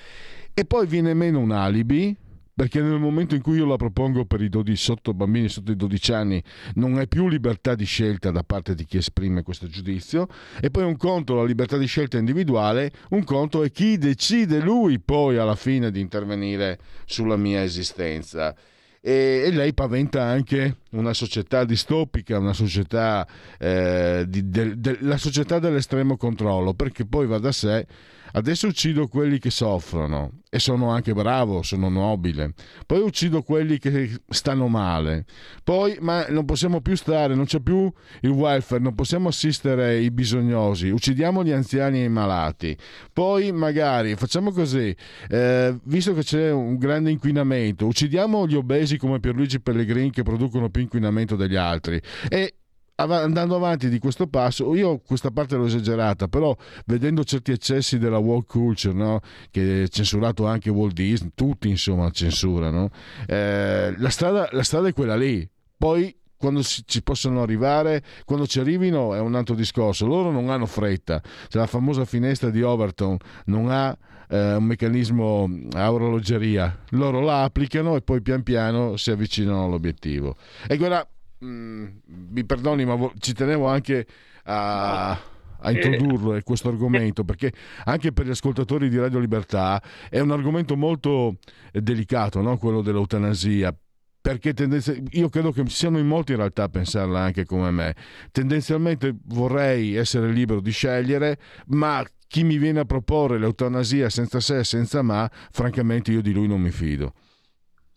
[0.55, 2.17] E poi viene meno un alibi,
[2.61, 5.77] perché nel momento in cui io la propongo per i 12, sotto bambini sotto i
[5.77, 6.43] 12 anni
[6.75, 10.29] non è più libertà di scelta da parte di chi esprime questo giudizio
[10.61, 15.01] e poi un conto la libertà di scelta individuale, un conto è chi decide lui
[15.01, 18.55] poi alla fine di intervenire sulla mia esistenza.
[19.01, 23.27] E, lei paventa anche una società distopica, una società,
[23.59, 27.87] eh, di, de, de, la società dell'estremo controllo, perché poi va da sé
[28.33, 32.55] Adesso uccido quelli che soffrono e sono anche bravo, sono nobile.
[32.85, 35.25] Poi uccido quelli che stanno male.
[35.63, 37.91] Poi, ma non possiamo più stare, non c'è più
[38.23, 40.89] il welfare, non possiamo assistere i bisognosi.
[40.89, 42.77] Uccidiamo gli anziani e i malati.
[43.13, 44.95] Poi, magari, facciamo così,
[45.29, 50.69] eh, visto che c'è un grande inquinamento, uccidiamo gli obesi come Pierluigi Pellegrini che producono
[50.69, 52.01] più inquinamento degli altri.
[52.29, 52.55] E
[53.03, 58.19] andando avanti di questo passo, io questa parte l'ho esagerata, però vedendo certi eccessi della
[58.19, 59.21] woke culture, no?
[59.51, 62.91] che è censurato anche Walt Disney, tutti insomma censurano,
[63.27, 65.49] eh, la, strada, la strada è quella lì.
[65.77, 70.07] Poi quando ci possono arrivare, quando ci arrivino è un altro discorso.
[70.07, 71.21] Loro non hanno fretta.
[71.49, 73.95] Se la famosa finestra di Overton non ha
[74.31, 80.37] eh, un meccanismo a orologeria, loro la applicano e poi pian piano si avvicinano all'obiettivo.
[80.67, 81.07] E guarda,
[81.41, 81.87] mh, mm,
[82.31, 84.07] mi perdoni, ma vo- ci tenevo anche
[84.45, 85.19] a
[85.63, 87.53] a introdurlo eh, questo argomento perché
[87.85, 91.37] anche per gli ascoltatori di Radio Libertà è un argomento molto
[91.73, 92.57] delicato, no?
[92.57, 93.75] quello dell'eutanasia,
[94.21, 97.95] perché tendenzi- io credo che siano in molti in realtà a pensarla anche come me.
[98.31, 104.59] Tendenzialmente vorrei essere libero di scegliere, ma chi mi viene a proporre l'eutanasia senza se
[104.59, 107.15] e senza ma, francamente io di lui non mi fido.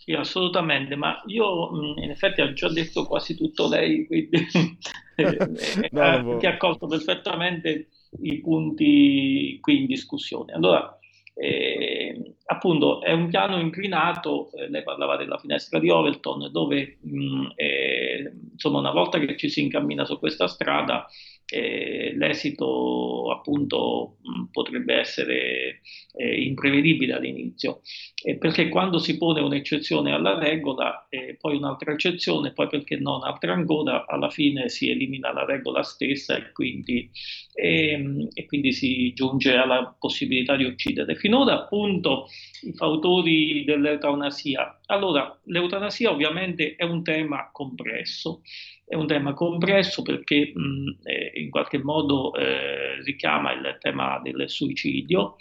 [0.04, 4.38] Sì, assolutamente, ma io in effetti ho già detto quasi tutto lei, quindi
[5.16, 7.88] eh, no, ti ha colto perfettamente
[8.22, 10.52] i punti qui in discussione.
[10.52, 11.00] Allora,
[11.36, 17.52] eh, appunto è un piano inclinato, eh, lei parlava della finestra di Overton, dove mh,
[17.56, 21.08] eh, insomma una volta che ci si incammina su questa strada
[21.54, 25.82] eh, l'esito appunto mh, potrebbe essere
[26.16, 27.82] eh, imprevedibile all'inizio,
[28.24, 31.08] eh, perché quando si pone un'eccezione alla regola,
[31.40, 36.36] poi un'altra eccezione, poi perché no un'altra ancora, alla fine si elimina la regola stessa
[36.36, 37.10] e quindi,
[37.54, 41.16] ehm, e quindi si giunge alla possibilità di uccidere.
[41.16, 42.28] Finora appunto
[42.64, 44.80] i fautori dell'eutanasia.
[44.88, 48.42] Allora, l'eutanasia ovviamente è un tema complesso
[48.86, 54.50] è un tema complesso perché mh, eh, in qualche modo eh, richiama il tema del
[54.50, 55.36] suicidio.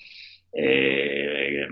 [0.50, 1.66] Eh,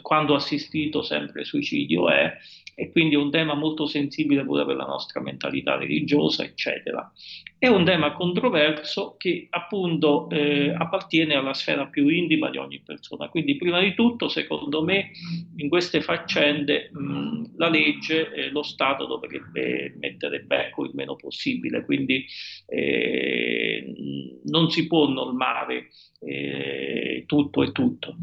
[0.00, 2.34] quando assistito sempre suicidio è,
[2.74, 7.10] e quindi è un tema molto sensibile pure per la nostra mentalità religiosa, eccetera.
[7.58, 13.28] È un tema controverso che appunto eh, appartiene alla sfera più intima di ogni persona.
[13.28, 15.10] Quindi, prima di tutto, secondo me,
[15.56, 21.84] in queste faccende mh, la legge, eh, lo Stato dovrebbe mettere becco il meno possibile.
[21.84, 22.24] Quindi
[22.66, 25.88] eh, non si può normare
[26.20, 28.16] eh, tutto e tutto.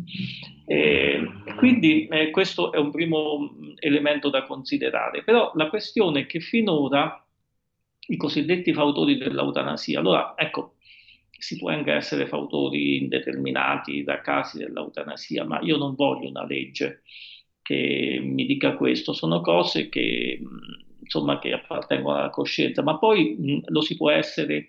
[0.72, 5.24] Eh, quindi eh, questo è un primo elemento da considerare.
[5.24, 7.26] Però la questione è che finora
[8.10, 10.00] i cosiddetti fautori dell'eutanasia.
[10.00, 10.76] Allora, ecco,
[11.32, 17.02] si può anche essere fautori indeterminati da casi dell'eutanasia, ma io non voglio una legge
[17.64, 20.40] che mi dica questo, sono cose che,
[21.02, 24.68] insomma, che appartengono alla coscienza, ma poi mh, lo si può essere,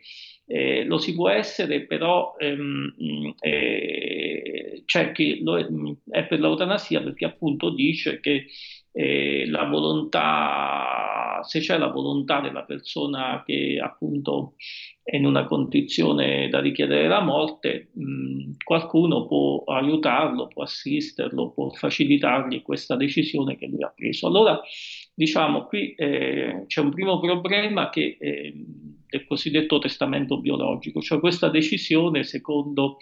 [0.53, 5.67] eh, lo si può essere però ehm, eh, c'è chi lo è,
[6.11, 8.47] è per l'eutanasia perché appunto dice che
[8.93, 14.55] eh, la volontà, se c'è la volontà della persona che appunto
[15.03, 21.71] è in una condizione da richiedere la morte, mh, qualcuno può aiutarlo, può assisterlo, può
[21.71, 24.27] facilitargli questa decisione che lui ha preso.
[24.27, 24.61] Allora,
[25.20, 31.50] diciamo, qui eh, c'è un primo problema che è del cosiddetto testamento biologico, cioè questa
[31.50, 32.96] decisione secondo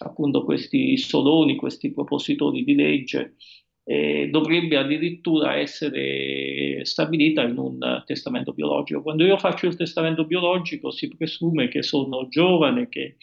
[0.00, 3.36] appunto questi soloni, questi propositori di legge,
[3.84, 9.02] eh, dovrebbe addirittura essere stabilita in un testamento biologico.
[9.02, 13.18] Quando io faccio il testamento biologico si presume che sono giovane, che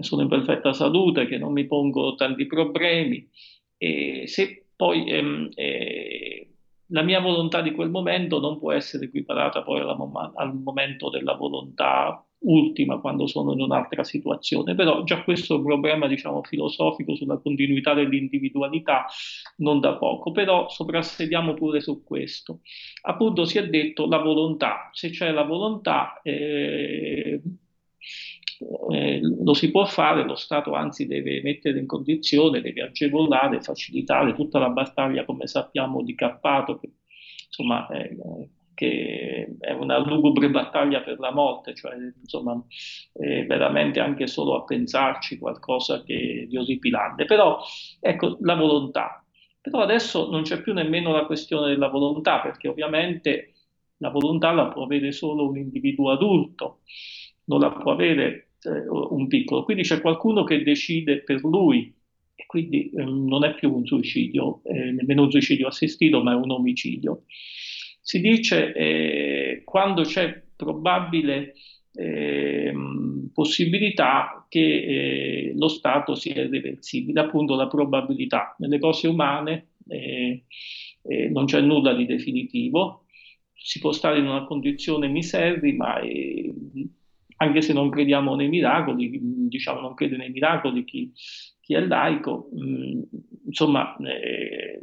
[0.00, 3.28] sono in perfetta salute, che non mi pongo tanti problemi
[3.76, 6.43] e se poi ehm, eh,
[6.94, 9.96] la mia volontà di quel momento non può essere equiparata poi alla,
[10.36, 15.64] al momento della volontà ultima quando sono in un'altra situazione, però già questo è un
[15.64, 19.06] problema diciamo filosofico sulla continuità dell'individualità
[19.56, 22.60] non da poco, però soprassediamo pure su questo.
[23.02, 27.42] Appunto si è detto la volontà, se c'è la volontà eh,
[28.90, 34.34] eh, lo si può fare, lo Stato anzi deve mettere in condizione, deve agevolare, facilitare
[34.34, 36.90] tutta la battaglia come sappiamo di Cappato, che
[37.46, 38.16] insomma eh,
[38.74, 42.60] che è una lugubre battaglia per la morte, cioè insomma
[43.12, 47.24] è veramente anche solo a pensarci qualcosa che, di orripilante.
[47.24, 47.60] Però
[48.00, 49.24] ecco la volontà.
[49.60, 53.54] Però adesso non c'è più nemmeno la questione della volontà, perché ovviamente
[53.98, 56.80] la volontà la può avere solo un individuo adulto,
[57.44, 59.64] non la può avere eh, un piccolo.
[59.64, 61.94] Quindi c'è qualcuno che decide per lui
[62.34, 66.36] e quindi eh, non è più un suicidio, eh, nemmeno un suicidio assistito, ma è
[66.36, 67.22] un omicidio
[68.04, 71.54] si dice eh, quando c'è probabile
[71.94, 72.70] eh,
[73.32, 78.54] possibilità che eh, lo stato sia irreversibile, appunto la probabilità.
[78.58, 80.44] Nelle cose umane eh,
[81.30, 83.06] non c'è nulla di definitivo,
[83.54, 86.52] si può stare in una condizione miserrima e
[87.36, 89.18] anche se non crediamo nei miracoli,
[89.48, 91.12] diciamo non crede nei miracoli chi,
[91.60, 93.02] chi è laico, mm,
[93.46, 94.82] insomma eh,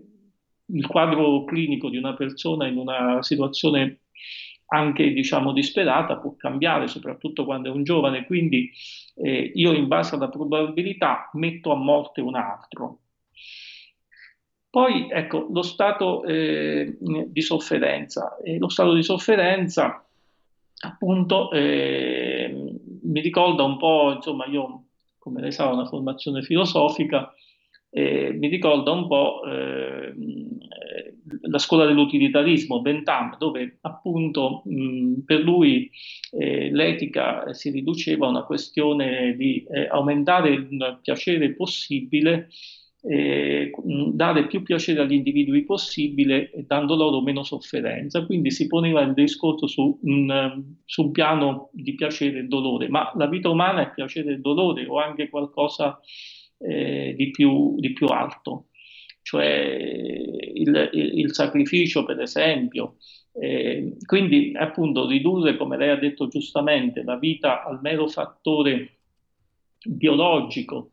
[0.66, 4.02] il quadro clinico di una persona in una situazione
[4.74, 8.72] anche diciamo disperata può cambiare, soprattutto quando è un giovane, quindi
[9.16, 13.00] eh, io in base alla probabilità metto a morte un altro.
[14.70, 18.38] Poi ecco lo stato eh, di sofferenza.
[18.38, 20.06] E lo stato di sofferenza
[20.84, 22.31] appunto eh,
[23.12, 24.86] mi ricorda un po', insomma io
[25.18, 27.32] come lei sa ho una formazione filosofica,
[27.92, 30.14] eh, mi ricorda un po' eh,
[31.42, 35.92] la scuola dell'utilitarismo, Bentham, dove appunto mh, per lui
[36.32, 42.50] eh, l'etica si riduceva a una questione di eh, aumentare il piacere possibile,
[43.04, 43.72] eh,
[44.14, 48.26] dare più piacere agli individui possibile dando loro meno sofferenza.
[48.26, 53.12] Quindi si poneva il discorso su un, su un piano di piacere e dolore, ma
[53.16, 56.00] la vita umana è piacere e dolore o anche qualcosa
[56.60, 58.68] eh, di, più, di più alto
[59.24, 62.96] cioè il, il, il sacrificio per esempio.
[63.34, 68.98] Eh, quindi appunto ridurre, come lei ha detto giustamente, la vita al mero fattore
[69.84, 70.92] biologico,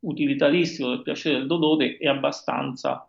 [0.00, 3.06] utilitaristico del piacere e del dolore è abbastanza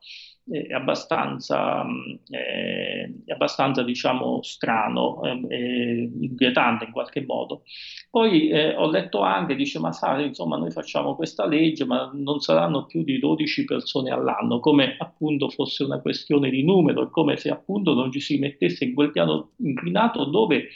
[0.49, 1.85] è abbastanza,
[2.29, 7.63] eh, è abbastanza diciamo, strano, eh, inquietante in qualche modo.
[8.09, 12.39] Poi eh, ho letto anche, dice, ma sai, insomma, noi facciamo questa legge, ma non
[12.39, 17.49] saranno più di 12 persone all'anno, come appunto fosse una questione di numero, come se
[17.49, 20.69] appunto non ci si mettesse in quel piano inclinato dove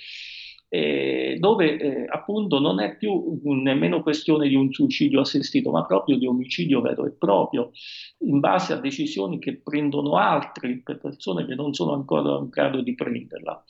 [0.74, 6.16] eh, dove eh, appunto non è più nemmeno questione di un suicidio assistito, ma proprio
[6.16, 7.72] di omicidio vero e proprio,
[8.20, 12.80] in base a decisioni che prendono altri per persone che non sono ancora in grado
[12.82, 13.62] di prenderla.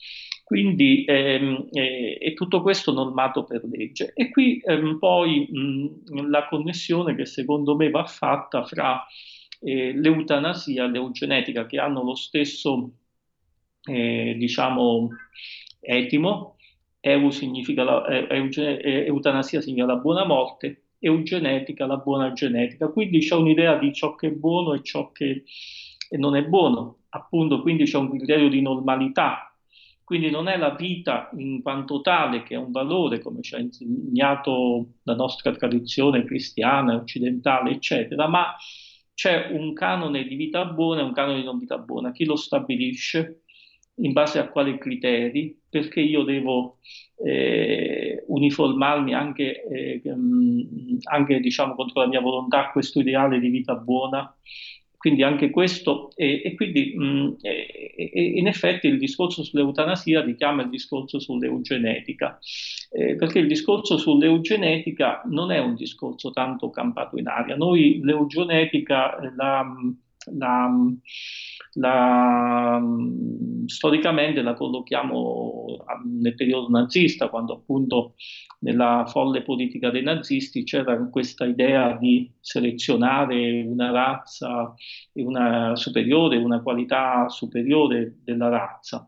[0.44, 4.12] Quindi ehm, eh, è tutto questo normato per legge.
[4.14, 9.04] E qui ehm, poi mh, la connessione che secondo me va fatta fra
[9.60, 12.92] eh, l'eutanasia e l'eugenetica, che hanno lo stesso,
[13.90, 15.08] eh, diciamo,
[15.80, 16.58] etimo,
[17.04, 22.88] EU significa la, eutanasia significa la buona morte, eugenetica la buona genetica.
[22.88, 25.44] Quindi c'è un'idea di ciò che è buono e ciò che
[26.10, 29.52] non è buono, appunto, quindi c'è un criterio di normalità.
[30.04, 33.58] Quindi non è la vita in quanto tale che è un valore, come ci ha
[33.58, 38.54] insegnato la nostra tradizione cristiana, occidentale, eccetera, ma
[39.14, 42.12] c'è un canone di vita buona e un canone di non vita buona.
[42.12, 43.41] Chi lo stabilisce?
[43.96, 46.78] In base a quali criteri, perché io devo
[47.24, 50.02] eh, uniformarmi anche, eh,
[51.10, 54.34] anche diciamo, contro la mia volontà a questo ideale di vita buona.
[55.02, 60.62] Quindi anche questo, e, e quindi mh, e, e in effetti il discorso sull'eutanasia richiama
[60.62, 62.38] il discorso sull'eugenetica,
[62.92, 67.56] eh, perché il discorso sull'eugenetica non è un discorso tanto campato in aria.
[67.56, 69.66] Noi l'eugenetica la,
[70.34, 70.70] la
[71.74, 72.80] la,
[73.66, 75.84] storicamente la collochiamo
[76.20, 78.14] nel periodo nazista, quando appunto
[78.60, 84.74] nella folle politica dei nazisti c'era questa idea di selezionare una razza
[85.14, 89.06] una superiore, una qualità superiore della razza.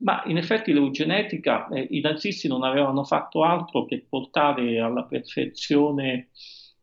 [0.00, 6.28] Ma in effetti l'eugenetica, eh, i nazisti non avevano fatto altro che portare alla perfezione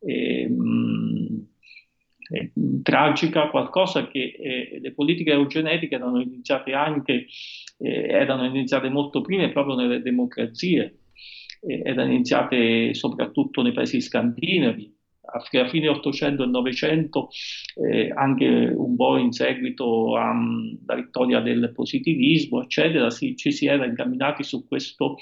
[0.00, 0.46] eh,
[2.30, 2.52] eh,
[2.82, 7.26] tragica, qualcosa che eh, le politiche eugenetiche erano iniziate anche,
[7.78, 11.00] eh, erano iniziate molto prima proprio nelle democrazie,
[11.60, 14.95] eh, erano iniziate soprattutto nei paesi scandinavi,
[15.26, 17.28] a fine 800 e 900,
[17.90, 23.84] eh, anche un po' in seguito alla vittoria del positivismo, eccetera, si, ci si era
[23.84, 25.16] incamminati su questo,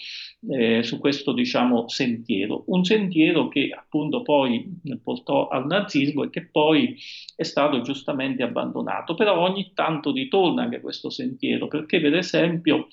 [0.48, 2.64] eh, su questo diciamo, sentiero.
[2.66, 6.96] Un sentiero che appunto poi portò al nazismo e che poi
[7.34, 9.14] è stato giustamente abbandonato.
[9.14, 12.88] Però ogni tanto ritorna anche questo sentiero, perché per esempio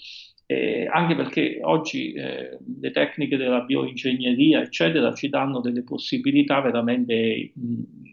[0.51, 7.53] eh, anche perché oggi eh, le tecniche della bioingegneria, eccetera, ci danno delle possibilità veramente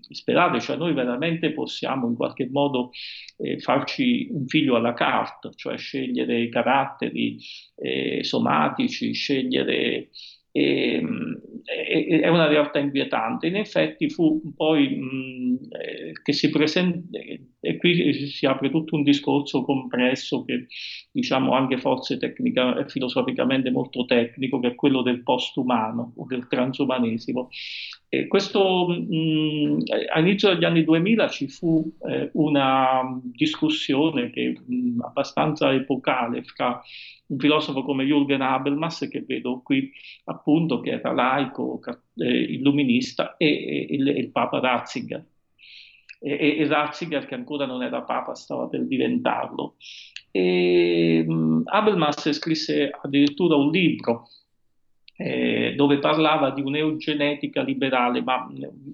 [0.07, 2.91] disperate, cioè noi veramente possiamo in qualche modo
[3.39, 7.39] eh, farci un figlio alla carta, cioè scegliere i caratteri
[7.75, 10.11] eh, somatici, scegliere
[10.59, 13.47] e, e, è una realtà inquietante.
[13.47, 19.03] In effetti fu poi mh, eh, che si presente, e qui si apre tutto un
[19.03, 20.67] discorso complesso che
[21.13, 26.47] diciamo anche forse tecnica, e filosoficamente molto tecnico, che è quello del post-umano o del
[26.49, 27.49] transumanesimo.
[28.11, 29.83] E questo, mh,
[30.13, 36.81] all'inizio degli anni 2000 ci fu eh, una discussione che, mh, abbastanza epocale fra
[37.27, 39.91] un filosofo come Jürgen Habermas, che vedo qui
[40.25, 41.81] appunto, che era laico,
[42.17, 45.25] eh, illuminista, e, e, il, il Papa Ratzinger
[46.21, 49.77] e, e Ratzinger che ancora non era papa stava per diventarlo.
[50.31, 54.29] E, um, Habermas scrisse addirittura un libro
[55.21, 58.49] eh, dove parlava di un'eugenetica liberale, ma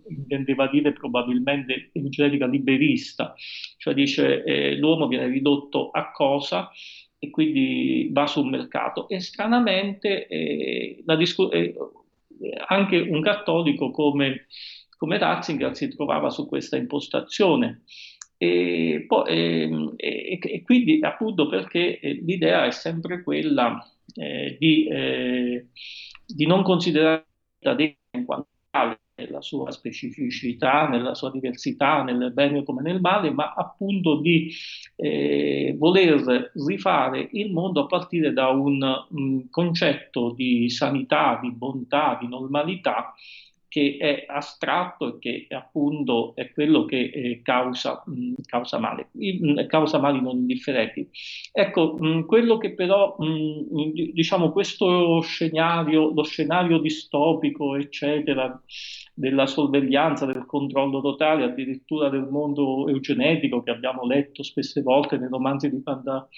[0.09, 3.35] intendeva dire probabilmente eugenetica liberista,
[3.77, 6.71] cioè dice eh, l'uomo viene ridotto a cosa
[7.19, 9.07] e quindi va sul mercato.
[9.09, 11.75] E stranamente eh, discu- eh,
[12.69, 14.47] anche un cattolico come
[14.97, 17.83] come Ratzinger si trovava su questa impostazione.
[18.39, 24.87] E, poi, e, e, e quindi appunto perché eh, l'idea è sempre quella eh, di,
[24.87, 25.67] eh,
[26.27, 27.27] di, non considerare
[27.61, 33.01] la dea in quanto tale nella sua specificità, nella sua diversità, nel bene come nel
[33.01, 34.53] male, ma appunto di
[34.97, 42.19] eh, voler rifare il mondo a partire da un, un concetto di sanità, di bontà,
[42.21, 43.15] di normalità
[43.75, 49.67] che è astratto e che appunto è quello che eh, causa, mh, causa, male, mh,
[49.67, 51.11] causa mali non indifferenti.
[51.51, 53.17] Ecco, mh, quello che però,
[54.13, 58.63] diciamo, questo scenario, lo scenario distopico, eccetera,
[59.13, 65.29] della sorveglianza, del controllo totale, addirittura del mondo eugenetico che abbiamo letto spesse volte nei
[65.29, 66.29] romanzi di, fanta,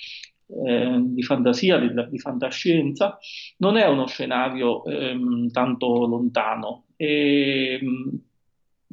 [0.64, 3.18] eh, di fantasia, di, di, fantascienza,
[3.58, 6.85] non è uno scenario ehm, tanto lontano.
[6.96, 7.80] E,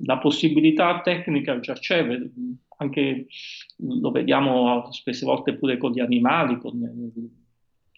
[0.06, 2.06] la possibilità tecnica già c'è,
[2.78, 3.28] anche
[3.78, 6.80] lo vediamo spesse volte pure con gli animali, con,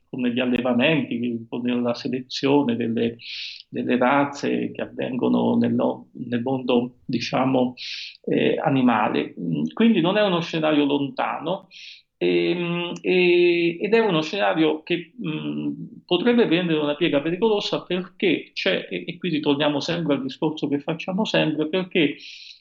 [0.10, 3.18] con gli allevamenti, con la selezione delle,
[3.70, 7.76] delle razze che avvengono nel, nel mondo diciamo,
[8.24, 9.34] eh, animale.
[9.74, 11.68] Quindi non è uno scenario lontano,
[12.18, 18.52] e, ehm, e, ed è uno scenario che mh, potrebbe prendere una piega pericolosa perché
[18.54, 22.16] c'è, e, e qui ritorniamo sempre al discorso che facciamo sempre, perché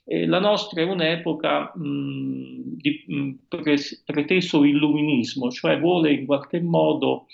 [0.07, 6.61] eh, la nostra è un'epoca mh, di mh, pre- preteso illuminismo, cioè vuole in qualche
[6.61, 7.27] modo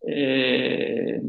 [0.00, 1.20] eh,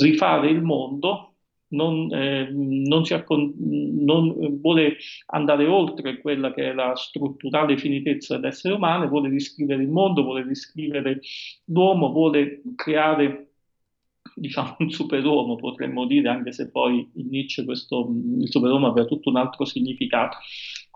[0.00, 1.35] rifare il mondo
[1.68, 4.96] non, eh, non, accon- non, vuole
[5.26, 10.42] andare oltre quella che è la strutturale finitezza dell'essere umano, vuole riscrivere il mondo, vuole
[10.42, 11.20] riscrivere
[11.64, 13.46] l'uomo, vuole creare
[14.34, 18.08] diciamo un superuomo potremmo dire, anche se poi in Nietzsche questo,
[18.38, 20.38] il superuomo aveva tutto un altro significato.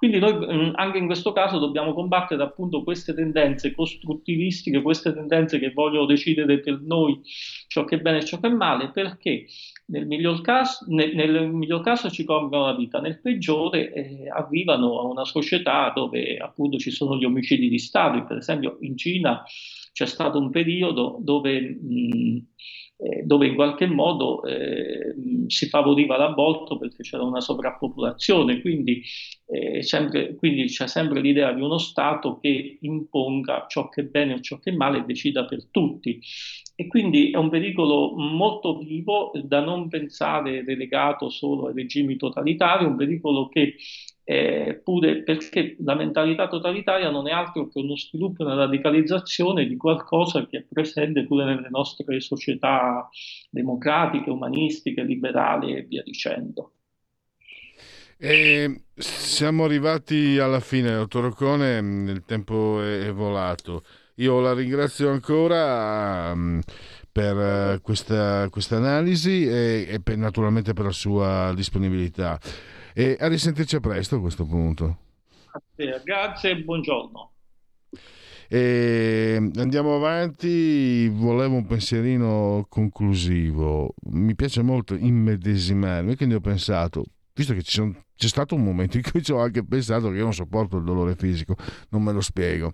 [0.01, 5.59] Quindi noi mm, anche in questo caso dobbiamo combattere appunto queste tendenze costruttivistiche, queste tendenze
[5.59, 7.21] che vogliono decidere per noi
[7.69, 9.45] ciò che è bene e ciò che è male, perché
[9.89, 15.01] nel miglior caso, nel, nel miglior caso ci complicano la vita, nel peggiore eh, arrivano
[15.01, 18.25] a una società dove appunto ci sono gli omicidi di Stato.
[18.25, 19.43] Per esempio in Cina
[19.93, 21.61] c'è stato un periodo dove...
[21.61, 22.39] Mh,
[23.03, 25.15] eh, dove in qualche modo eh,
[25.47, 29.03] si favoriva l'aborto perché c'era una sovrappopolazione, quindi,
[29.47, 34.35] eh, sempre, quindi, c'è sempre l'idea di uno Stato che imponga ciò che è bene
[34.35, 36.21] o ciò che è male e decida per tutti.
[36.75, 42.85] E quindi è un pericolo molto vivo da non pensare relegato solo ai regimi totalitari,
[42.85, 43.77] un pericolo che
[44.31, 49.77] eh, pure perché la mentalità totalitaria non è altro che uno sviluppo una radicalizzazione di
[49.77, 53.09] qualcosa che è presente pure nelle nostre società
[53.51, 56.75] democratiche, umanistiche, liberali e via dicendo.
[58.17, 61.79] E siamo arrivati alla fine, dottor Occone,
[62.13, 63.83] il tempo è volato.
[64.17, 66.61] Io la ringrazio ancora um,
[67.11, 72.39] per questa, questa, analisi e, e per, naturalmente per la sua disponibilità.
[72.95, 74.99] E a risentirci a presto a questo punto.
[76.05, 77.33] Grazie e buongiorno.
[78.49, 83.95] E andiamo avanti, volevo un pensierino conclusivo.
[84.11, 89.05] Mi piace molto immedesimarmi, quindi ho pensato, visto che sono, c'è stato un momento in
[89.09, 91.55] cui ci ho anche pensato che io non sopporto il dolore fisico,
[91.91, 92.73] non me lo spiego.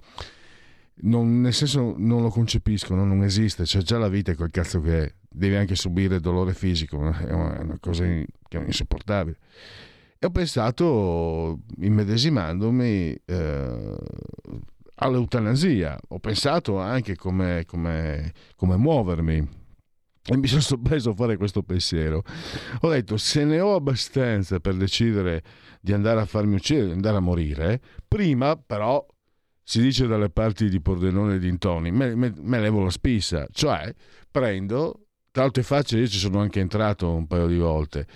[0.98, 3.04] Non, nel senso non lo concepisco, no?
[3.04, 5.14] non esiste, c'è già la vita e quel cazzo che è.
[5.28, 9.36] Devi anche subire dolore fisico, è una cosa che è insopportabile.
[10.26, 13.96] Ho pensato, immedesimandomi, eh,
[14.96, 15.96] all'eutanasia.
[16.08, 19.48] Ho pensato anche come, come, come muovermi.
[20.28, 22.24] E mi sono sorpreso a fare questo pensiero.
[22.80, 25.44] Ho detto, se ne ho abbastanza per decidere
[25.80, 29.06] di andare a farmi uccidere, di andare a morire, prima però
[29.62, 33.94] si dice dalle parti di Pordenone e dintoni, me, me, me levo la spissa, cioè
[34.28, 38.06] prendo, tra altre facce io ci sono anche entrato un paio di volte,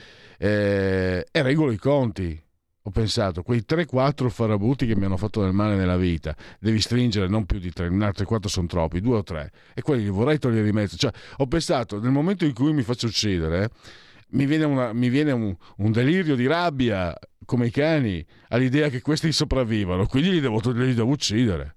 [0.42, 2.42] eh, e regolo i conti.
[2.84, 7.28] Ho pensato, quei 3-4 farabuti che mi hanno fatto del male nella vita, devi stringere
[7.28, 10.38] non più di 3, altri 4 sono troppi, 2 o 3, e quelli li vorrei
[10.38, 10.96] togliere di mezzo.
[10.96, 13.68] Cioè, ho pensato, nel momento in cui mi faccio uccidere,
[14.30, 17.14] mi viene, una, mi viene un, un, delirio di rabbia
[17.44, 21.74] come i cani all'idea che questi sopravvivano, quindi li devo, li devo uccidere.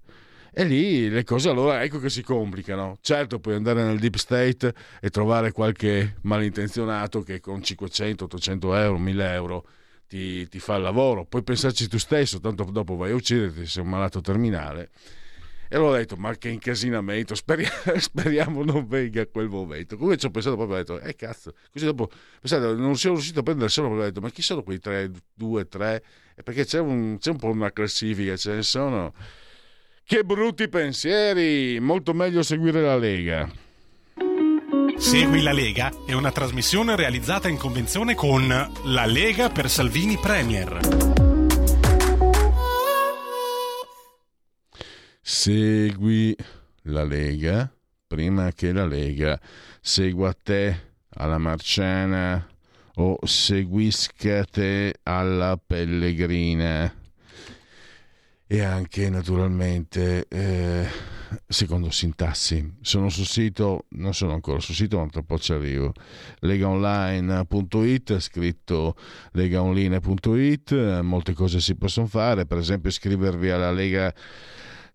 [0.56, 2.96] E lì le cose allora ecco che si complicano.
[3.00, 8.98] Certo, puoi andare nel deep state e trovare qualche malintenzionato che con 500, 800 euro,
[8.98, 9.66] 1000 euro
[10.06, 11.24] ti, ti fa il lavoro.
[11.24, 14.90] Puoi pensarci tu stesso, tanto dopo vai a ucciderti se sei un malato terminale
[15.74, 19.96] e allora ho detto, ma che incasinamento, speriamo, speriamo non venga quel momento.
[19.96, 22.08] Comunque ci ho pensato proprio, ho detto, eh cazzo, così dopo,
[22.40, 26.00] pensate, non sono riuscito a solo, ho detto, ma chi sono quei tre, due, tre?
[26.44, 29.12] Perché c'è un, c'è un po' una classifica, ce ne sono.
[30.06, 33.50] Che brutti pensieri, molto meglio seguire la Lega.
[34.96, 38.46] Segui la Lega è una trasmissione realizzata in convenzione con
[38.84, 41.14] La Lega per Salvini Premier.
[45.26, 46.36] segui
[46.82, 47.70] la Lega
[48.06, 49.40] prima che la Lega
[49.80, 52.46] segua te alla Marciana
[52.96, 57.03] o seguisca te alla Pellegrina
[58.46, 60.86] e anche naturalmente eh,
[61.46, 62.76] secondo sintassi.
[62.80, 65.92] Sono sul sito non sono ancora sul sito ma tra poco ci arrivo.
[66.40, 68.96] legaonline.it scritto
[69.32, 72.46] legaonline.it molte cose si possono fare.
[72.46, 74.12] Per esempio iscrivervi alla Lega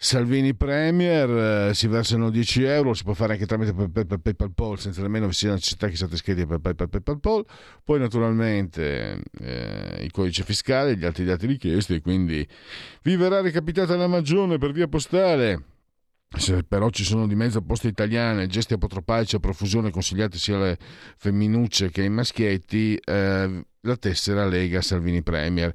[0.02, 5.28] Salvini Premier, eh, si versano 10 euro, si può fare anche tramite PayPal senza nemmeno
[5.28, 7.46] vi sia necessità che siate iscritti per PayPal
[7.84, 12.48] Poi naturalmente eh, il codice fiscale, gli altri dati richiesti, quindi
[13.02, 15.64] vi verrà recapitata la magione per via postale.
[16.30, 20.78] Se però ci sono di mezzo poste italiane, gesti apotropaici a profusione consigliati sia alle
[21.18, 25.74] femminucce che ai maschietti, eh, la tessera Lega Salvini Premier.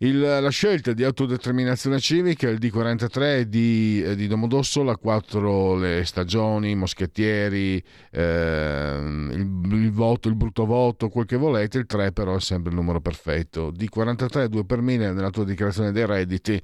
[0.00, 6.76] Il, la scelta di autodeterminazione civica, il D43 di, eh, di Domodossola, 4 le stagioni,
[6.76, 7.82] moschettieri,
[8.12, 8.96] eh,
[9.32, 12.76] il, il, voto, il brutto voto, quel che volete, il 3 però è sempre il
[12.76, 13.72] numero perfetto.
[13.72, 16.62] D43, 2 per 1000 nella tua dichiarazione dei redditi.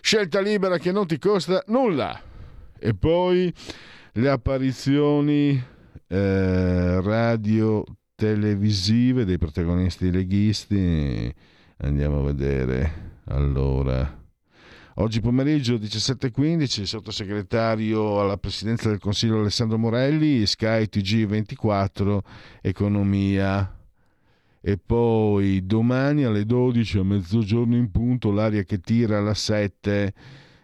[0.00, 2.18] Scelta libera che non ti costa nulla.
[2.78, 3.52] E poi
[4.12, 5.62] le apparizioni
[6.08, 11.34] eh, radio televisive dei protagonisti leghisti
[11.82, 13.20] Andiamo a vedere.
[13.24, 14.20] Allora,
[14.94, 22.18] oggi pomeriggio 17.15 il sottosegretario alla presidenza del Consiglio Alessandro Morelli, Sky TG24,
[22.60, 23.78] Economia.
[24.60, 30.14] E poi domani alle 12 a mezzogiorno in punto l'aria che tira alla 7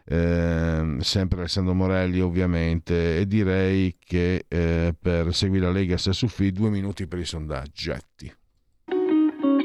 [0.04, 6.70] eh, sempre Alessandro Morelli ovviamente e direi che eh, per seguire la Lega feed due
[6.70, 7.90] minuti per i sondaggi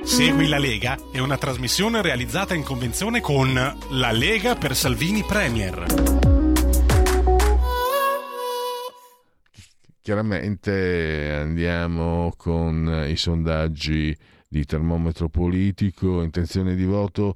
[0.03, 5.85] Segui la Lega è una trasmissione realizzata in convenzione con La Lega per Salvini Premier.
[10.01, 14.15] Chiaramente andiamo con i sondaggi
[14.47, 17.35] di termometro politico, intenzione di voto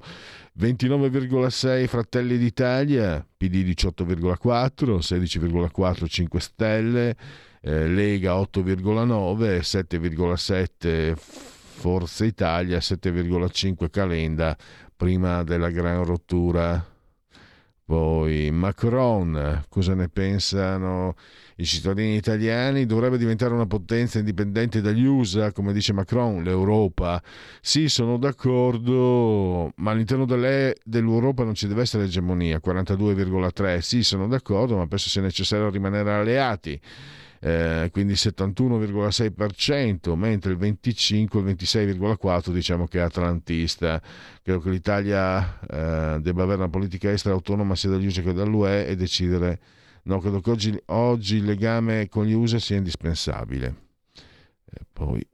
[0.60, 7.16] 29,6 Fratelli d'Italia, PD 18,4, 16,4 5 Stelle,
[7.62, 14.56] eh, Lega 8,9, 7,7 Forza Italia 7,5 Calenda
[14.96, 16.84] prima della gran rottura.
[17.84, 21.14] Poi Macron, cosa ne pensano
[21.54, 22.84] i cittadini italiani?
[22.84, 27.22] Dovrebbe diventare una potenza indipendente dagli USA, come dice Macron, l'Europa.
[27.60, 33.78] Sì, sono d'accordo, ma all'interno dell'Europa non ci deve essere egemonia, 42,3.
[33.78, 36.80] Sì, sono d'accordo, ma penso sia necessario rimanere alleati
[37.40, 44.00] eh, quindi 71,6%, mentre il 25, il 26,4% diciamo che è atlantista.
[44.42, 48.86] Credo che l'Italia eh, debba avere una politica estera autonoma sia dagli USA che dall'UE
[48.86, 49.60] e decidere,
[50.04, 53.86] no, credo che oggi, oggi il legame con gli USA sia indispensabile.
[54.70, 55.26] E poi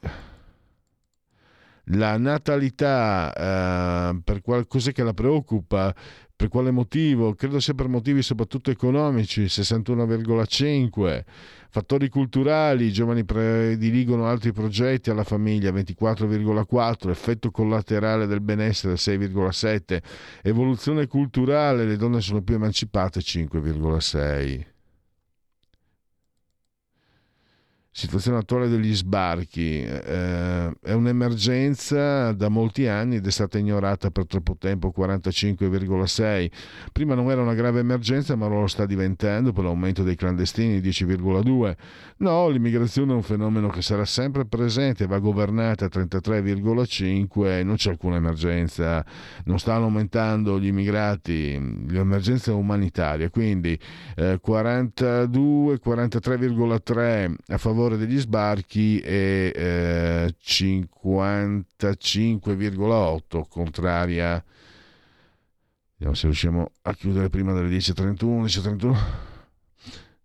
[1.88, 5.94] la natalità eh, per qualcosa che la preoccupa
[6.36, 7.34] per quale motivo?
[7.34, 11.24] Credo sia per motivi soprattutto economici, 61,5.
[11.70, 17.10] Fattori culturali, i giovani prediligono altri progetti alla famiglia, 24,4.
[17.10, 20.02] Effetto collaterale del benessere, 6,7.
[20.42, 24.73] Evoluzione culturale, le donne sono più emancipate, 5,6.
[27.96, 34.26] Situazione attuale degli sbarchi eh, è un'emergenza da molti anni ed è stata ignorata per
[34.26, 36.50] troppo tempo 45,6
[36.92, 41.76] prima non era una grave emergenza ma lo sta diventando per l'aumento dei clandestini 10,2
[42.16, 47.90] no l'immigrazione è un fenomeno che sarà sempre presente va governata a 33,5 non c'è
[47.90, 49.04] alcuna emergenza.
[49.44, 51.52] Non stanno aumentando gli immigrati
[51.86, 53.78] l'emergenza è umanitaria quindi
[54.16, 64.42] eh, 42 43,3 a favore favore degli sbarchi e eh, 55,8 contraria.
[65.92, 68.44] Vediamo se riusciamo a chiudere prima delle 10.31.
[68.44, 68.96] 10.31.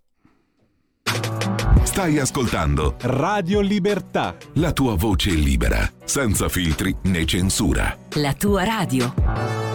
[1.84, 4.36] Stai ascoltando Radio Libertà.
[4.54, 7.96] La tua voce libera, senza filtri né censura.
[8.16, 9.75] La tua radio.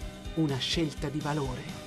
[0.35, 1.79] una scelta di valore.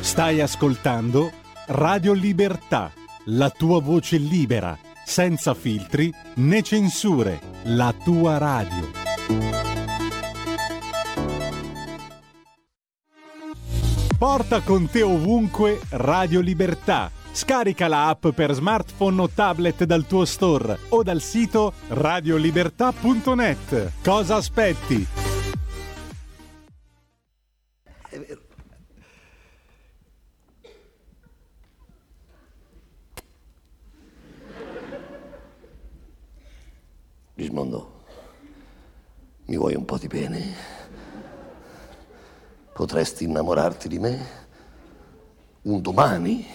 [0.00, 1.30] Stai ascoltando
[1.66, 2.92] Radio Libertà,
[3.26, 8.90] la tua voce libera, senza filtri né censure, la tua radio.
[14.18, 20.24] Porta con te ovunque Radio Libertà Scarica la app per smartphone o tablet dal tuo
[20.24, 23.92] store o dal sito radiolibertà.net.
[24.02, 25.28] Cosa aspetti?
[37.40, 38.04] Gismondo,
[39.46, 40.54] mi vuoi un po' di bene?
[42.74, 44.26] Potresti innamorarti di me?
[45.62, 46.46] Un domani?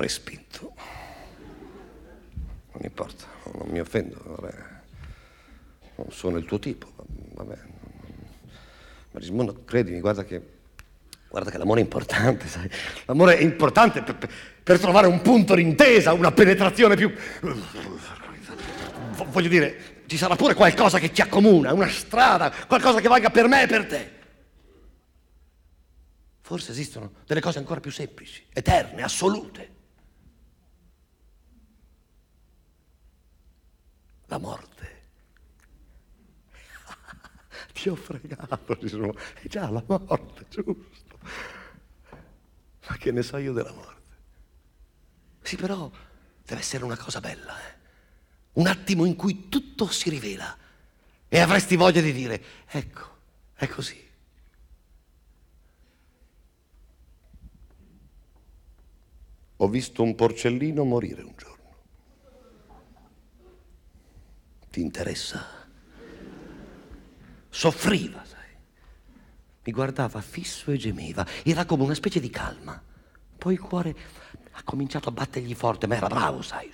[0.00, 0.74] Respinto.
[2.72, 3.24] Non importa,
[3.54, 4.54] non mi offendo, vabbè.
[5.96, 6.92] non sono il tuo tipo,
[7.34, 7.58] vabbè.
[9.10, 10.40] Ma Rismondo, credimi, guarda che,
[11.28, 12.70] guarda che l'amore è importante, sai?
[13.06, 14.30] L'amore è importante per,
[14.62, 17.12] per trovare un punto d'intesa, una penetrazione più...
[19.30, 23.46] Voglio dire, ci sarà pure qualcosa che ci accomuna, una strada, qualcosa che valga per
[23.48, 24.12] me e per te.
[26.40, 29.76] Forse esistono delle cose ancora più semplici, eterne, assolute.
[34.28, 34.96] La morte.
[37.72, 39.12] Ti ho fregato, Gesù.
[39.42, 41.18] È già la morte, giusto.
[42.88, 43.96] Ma che ne so io della morte?
[45.42, 45.90] Sì, però
[46.44, 47.76] deve essere una cosa bella, eh?
[48.54, 50.56] Un attimo in cui tutto si rivela
[51.28, 53.16] e avresti voglia di dire, ecco,
[53.54, 54.06] è così.
[59.60, 61.47] Ho visto un porcellino morire un giorno.
[64.70, 65.44] Ti interessa?
[67.48, 68.36] Soffriva, sai.
[69.64, 71.26] Mi guardava fisso e gemeva.
[71.42, 72.80] Era come una specie di calma.
[73.36, 73.96] Poi il cuore
[74.52, 76.70] ha cominciato a battergli forte, ma era bravo, sai.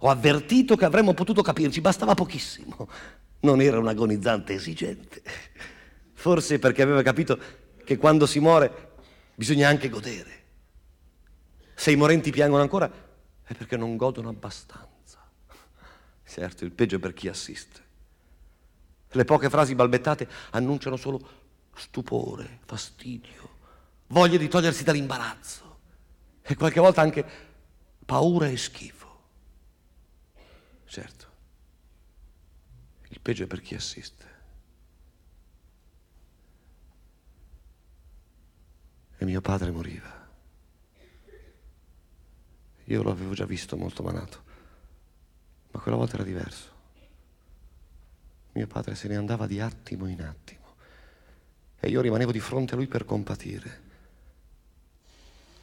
[0.00, 2.88] Ho avvertito che avremmo potuto capirci, bastava pochissimo.
[3.40, 5.22] Non era un agonizzante esigente.
[6.12, 7.38] Forse perché aveva capito
[7.84, 8.92] che quando si muore
[9.34, 10.42] bisogna anche godere.
[11.74, 12.90] Se i morenti piangono ancora
[13.42, 14.93] è perché non godono abbastanza.
[16.26, 17.82] Certo, il peggio è per chi assiste.
[19.10, 21.42] Le poche frasi balbettate annunciano solo
[21.74, 23.58] stupore, fastidio,
[24.08, 25.78] voglia di togliersi dall'imbarazzo
[26.42, 27.24] e qualche volta anche
[28.04, 29.02] paura e schifo.
[30.86, 31.24] Certo,
[33.24, 34.32] peggio è per chi assiste.
[39.16, 40.28] E mio padre moriva.
[42.84, 44.43] Io lo avevo già visto molto malato,
[45.74, 46.70] ma quella volta era diverso.
[48.52, 50.62] Mio padre se ne andava di attimo in attimo
[51.80, 53.82] e io rimanevo di fronte a lui per compatire.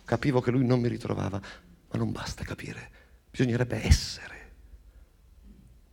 [0.04, 2.92] Capivo che lui non mi ritrovava, ma non basta capire,
[3.32, 4.40] bisognerebbe essere.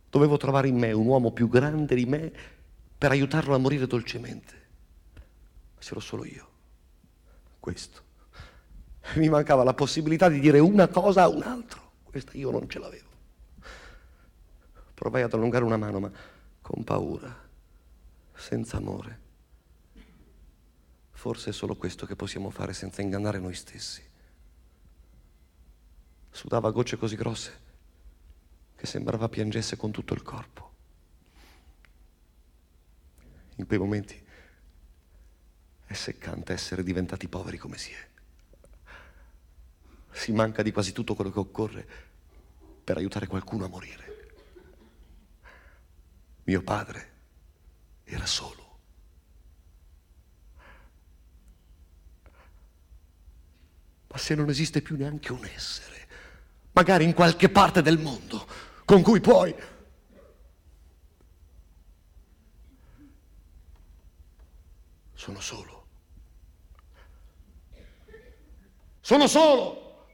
[0.09, 2.31] Dovevo trovare in me un uomo più grande di me
[2.97, 4.53] per aiutarlo a morire dolcemente.
[5.73, 6.47] Ma c'ero solo io.
[7.59, 8.03] Questo
[9.15, 11.91] mi mancava la possibilità di dire una cosa a un altro.
[12.03, 13.08] Questa io non ce l'avevo.
[14.99, 16.11] Provai ad allungare una mano, ma
[16.59, 17.33] con paura,
[18.33, 19.27] senza amore.
[21.11, 24.03] Forse è solo questo che possiamo fare senza ingannare noi stessi.
[26.29, 27.67] Sudava gocce così grosse
[28.75, 30.73] che sembrava piangesse con tutto il corpo.
[33.55, 34.21] In quei momenti
[35.85, 38.07] è seccante essere diventati poveri come si è
[40.11, 41.87] si manca di quasi tutto quello che occorre
[42.83, 44.18] per aiutare qualcuno a morire.
[46.49, 47.11] Mio padre
[48.05, 48.79] era solo.
[54.07, 56.07] Ma se non esiste più neanche un essere,
[56.71, 58.47] magari in qualche parte del mondo,
[58.83, 59.55] con cui puoi...
[65.13, 65.87] Sono solo.
[69.01, 70.07] Sono solo.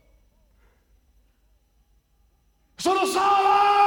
[2.76, 3.85] Sono solo!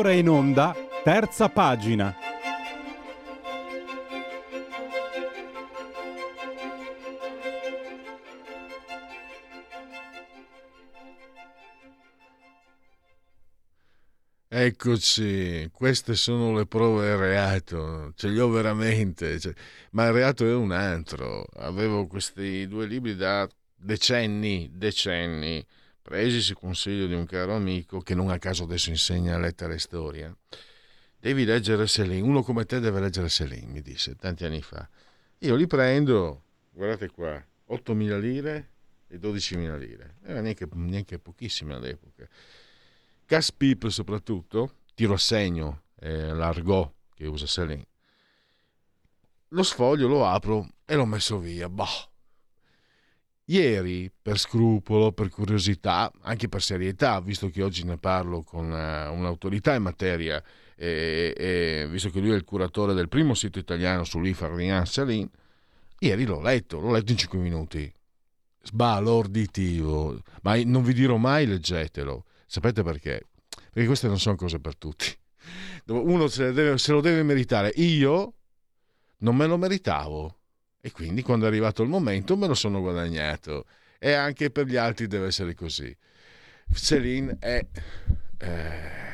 [0.00, 0.74] Ora in onda,
[1.04, 2.16] terza pagina.
[14.48, 19.52] Eccoci, queste sono le prove del reato, ce li ho veramente, cioè,
[19.90, 21.44] ma il reato è un altro.
[21.56, 23.46] Avevo questi due libri da
[23.76, 25.62] decenni, decenni
[26.10, 29.78] presi su consiglio di un caro amico che non a caso adesso insegna lettera e
[29.78, 30.36] storia.
[31.16, 34.88] Devi leggere Selin, uno come te deve leggere Selin, mi disse tanti anni fa.
[35.38, 36.42] Io li prendo,
[36.72, 38.70] guardate qua, 8.000 lire
[39.06, 42.28] e 12.000 lire, era neanche, neanche pochissime all'epoca.
[43.24, 47.86] Caspip soprattutto, tiro a segno, eh, l'argot che usa Selin.
[49.50, 52.09] Lo sfoglio lo apro e l'ho messo via, boh
[53.50, 59.12] Ieri, per scrupolo, per curiosità, anche per serietà, visto che oggi ne parlo con uh,
[59.12, 60.40] un'autorità in materia
[60.76, 65.28] e, e, visto che lui è il curatore del primo sito italiano sull'Ifardian Salin,
[65.98, 67.92] ieri l'ho letto, l'ho letto in 5 minuti.
[68.62, 72.26] Sbalorditivo, ma non vi dirò mai leggetelo.
[72.46, 73.26] Sapete perché?
[73.48, 75.12] Perché queste non sono cose per tutti.
[75.86, 77.72] Uno se, deve, se lo deve meritare.
[77.74, 78.34] Io
[79.18, 80.39] non me lo meritavo
[80.80, 83.66] e quindi quando è arrivato il momento me lo sono guadagnato.
[83.98, 85.94] E anche per gli altri deve essere così.
[86.72, 87.66] Céline è...
[88.38, 89.08] Eh,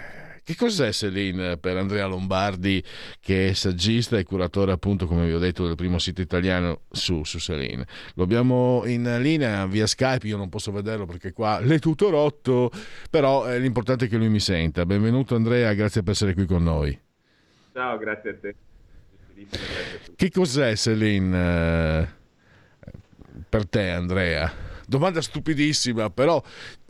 [0.45, 2.81] che cos'è Céline per Andrea Lombardi,
[3.19, 7.25] che è saggista e curatore, appunto, come vi ho detto, del primo sito italiano su,
[7.25, 7.85] su Céline?
[8.14, 12.71] Lo abbiamo in linea via Skype, io non posso vederlo perché qua l'è tutto rotto,
[13.11, 14.87] però eh, l'importante è che lui mi senta.
[14.87, 16.97] Benvenuto Andrea, grazie per essere qui con noi.
[17.73, 18.55] Ciao, grazie a te.
[20.16, 21.37] Che cos'è Celine
[22.01, 22.09] eh,
[23.47, 24.64] per te, Andrea?
[24.89, 26.43] Domanda stupidissima, però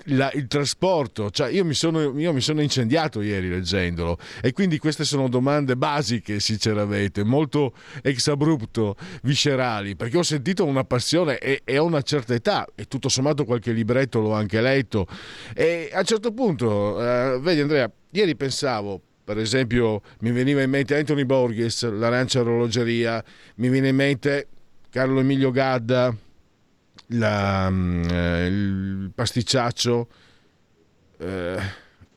[0.05, 4.79] la, il trasporto, cioè io mi, sono, io mi, sono, incendiato ieri leggendolo e quindi
[4.79, 7.73] queste sono domande basiche, sinceramente, molto
[8.03, 12.85] ex abrupto, viscerali, perché ho sentito una passione e, e a una certa età, e
[12.85, 15.07] tutto sommato qualche libretto l'ho anche letto,
[15.53, 20.71] e a un certo punto, eh, vedi Andrea, ieri pensavo, per esempio mi veniva in
[20.71, 23.23] mente Anthony Borges, l'arancia orologeria,
[23.57, 24.47] mi viene in mente
[24.89, 26.17] Carlo Emilio Gadda,
[27.09, 30.09] la, mm, eh, il pasticciaccio,
[31.19, 31.57] eh,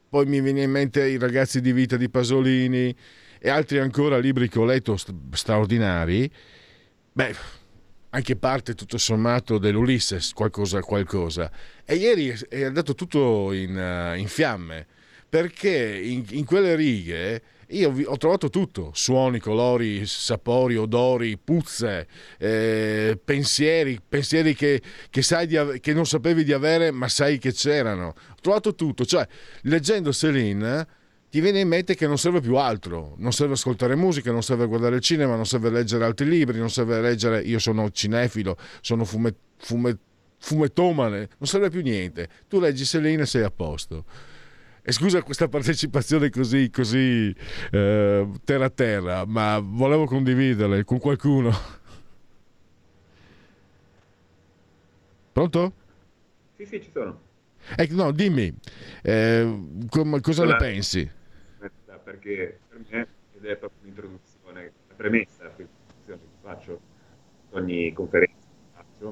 [0.08, 2.96] poi mi viene in mente i ragazzi di vita di Pasolini
[3.40, 4.96] e altri ancora libri che ho letto
[5.32, 6.32] straordinari.
[7.12, 7.36] Beh,
[8.12, 11.52] anche parte tutto sommato dell'Ulisses, qualcosa, qualcosa.
[11.84, 14.86] E ieri è andato tutto in, uh, in fiamme,
[15.30, 22.08] perché in, in quelle righe io ho trovato tutto, suoni, colori, sapori, odori, puzze,
[22.40, 28.08] eh, pensieri, pensieri che, che, di, che, non sapevi di avere ma sai che c'erano.
[28.08, 29.28] Ho trovato tutto, cioè
[29.64, 30.88] leggendo Céline
[31.30, 34.66] ti viene in mente che non serve più altro, non serve ascoltare musica, non serve
[34.66, 39.06] guardare il cinema, non serve leggere altri libri, non serve leggere, io sono cinefilo, sono
[39.06, 39.98] fumet, fumet,
[40.40, 42.28] fumettomane, non serve più niente.
[42.48, 44.06] Tu leggi Céline e sei a posto.
[44.90, 47.32] E scusa questa partecipazione così, così
[47.72, 51.52] eh, terra terra, ma volevo condividerla con qualcuno.
[55.32, 55.74] Pronto?
[56.56, 57.22] Sì, sì, ci sono.
[57.78, 58.52] Eh, no, dimmi,
[59.04, 61.12] eh, com- cosa allora, ne pensi?
[62.04, 66.80] Perché per me, ed è proprio un'introduzione, la premessa l'introduzione che faccio
[67.52, 69.06] ogni conferenza faccio,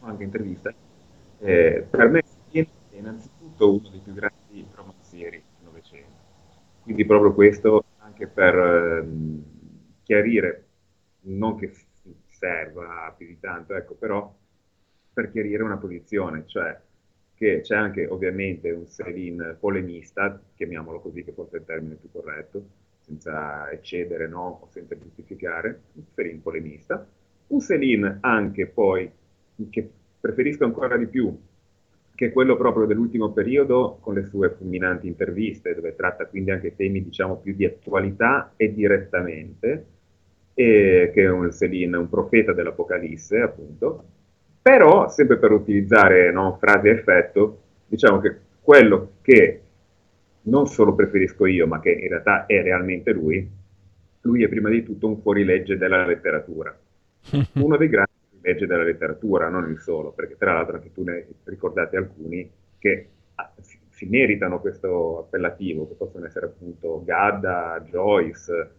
[0.00, 0.74] o anche intervista,
[1.38, 2.66] eh, per me è
[2.96, 4.39] innanzitutto uno dei più grandi.
[6.90, 9.44] Quindi proprio questo anche per ehm,
[10.02, 10.64] chiarire,
[11.26, 11.70] non che
[12.26, 14.34] serva più di tanto, ecco, però
[15.12, 16.76] per chiarire una posizione, cioè
[17.36, 22.10] che c'è anche ovviamente un Selin polemista, chiamiamolo così che forse è il termine più
[22.10, 22.64] corretto,
[22.98, 24.58] senza eccedere no?
[24.62, 27.06] o senza giustificare, un Selin polemista,
[27.46, 29.08] un Selin anche poi
[29.70, 29.88] che
[30.18, 31.38] preferisco ancora di più
[32.20, 36.76] che è quello proprio dell'ultimo periodo con le sue fulminanti interviste, dove tratta quindi anche
[36.76, 39.86] temi diciamo più di attualità e direttamente,
[40.52, 44.04] e che è un Selin, un profeta dell'Apocalisse appunto,
[44.60, 49.62] però sempre per utilizzare no, frase effetto, diciamo che quello che
[50.42, 53.50] non solo preferisco io, ma che in realtà è realmente lui,
[54.20, 56.78] lui è prima di tutto un fuorilegge della letteratura,
[57.54, 58.09] uno dei grandi
[58.40, 63.08] legge della letteratura, non il solo, perché tra l'altro anche tu ne ricordate alcuni che
[63.34, 68.70] ah, si, meritano questo appellativo, che possono essere appunto Gadda, Joyce,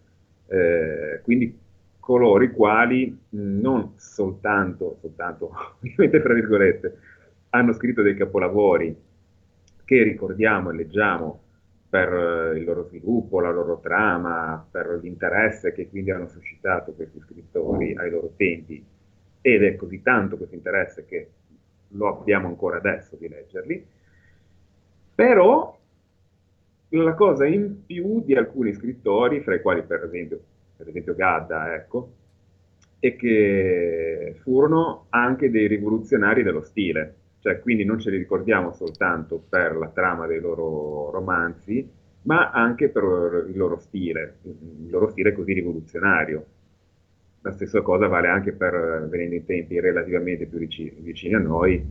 [0.47, 1.57] eh, quindi
[1.99, 6.97] coloro i quali non soltanto, soltanto, ovviamente tra virgolette,
[7.49, 8.95] hanno scritto dei capolavori
[9.85, 11.41] che ricordiamo e leggiamo
[11.91, 17.93] per il loro sviluppo, la loro trama, per l'interesse che quindi hanno suscitato questi scrittori
[17.97, 18.81] ai loro tempi,
[19.41, 21.29] ed è così tanto questo interesse che
[21.89, 23.85] lo abbiamo ancora adesso di leggerli,
[25.15, 25.77] però
[26.89, 30.39] la cosa in più di alcuni scrittori, fra i quali per esempio,
[30.75, 32.13] per esempio Gadda, ecco,
[32.99, 39.43] è che furono anche dei rivoluzionari dello stile, cioè quindi non ce li ricordiamo soltanto
[39.49, 41.89] per la trama dei loro romanzi,
[42.23, 46.45] ma anche per il loro stile, il loro stile così rivoluzionario.
[47.43, 51.83] La stessa cosa vale anche per, venendo in tempi relativamente più vicini, a noi,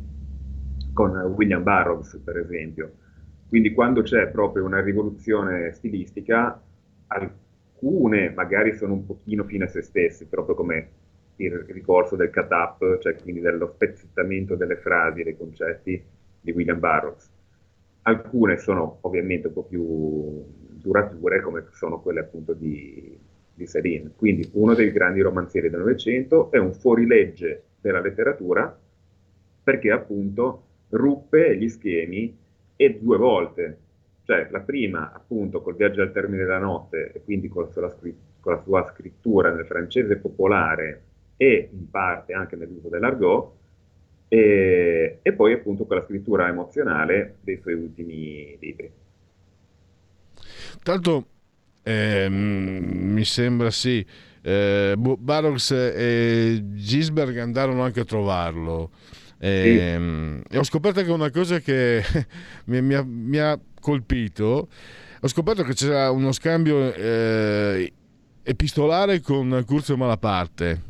[0.92, 2.92] con William Burroughs, per esempio.
[3.48, 6.62] Quindi quando c'è proprio una rivoluzione stilistica,
[7.08, 10.88] alcune magari sono un pochino fine a se stesse, proprio come
[11.36, 16.00] il ricorso del cut-up, cioè quindi dello spezzettamento delle frasi, dei concetti
[16.40, 17.28] di William Burroughs.
[18.02, 20.44] Alcune sono ovviamente un po' più
[20.80, 23.18] durature, come sono quelle appunto di
[23.60, 28.76] di Serin, quindi uno dei grandi romanzieri del Novecento, è un fuorilegge della letteratura
[29.62, 32.36] perché appunto ruppe gli schemi
[32.74, 33.78] e due volte,
[34.24, 37.90] cioè la prima appunto col viaggio al termine della notte e quindi con la, sua,
[38.40, 41.02] con la sua scrittura nel francese popolare
[41.36, 43.52] e in parte anche nell'uso dell'argot,
[44.28, 48.90] e, e, poi appunto con la scrittura emozionale dei suoi ultimi libri.
[50.82, 51.26] Tanto
[51.82, 54.04] eh, mi sembra sì.
[54.42, 58.90] Eh, Barrox e Gisberg andarono anche a trovarlo.
[59.38, 59.96] E,
[60.44, 60.54] sì.
[60.54, 62.02] e ho scoperto che una cosa che
[62.66, 64.68] mi, mi, ha, mi ha colpito
[65.22, 67.92] ho scoperto che c'era uno scambio eh,
[68.42, 70.82] epistolare con Curzio Malaparte.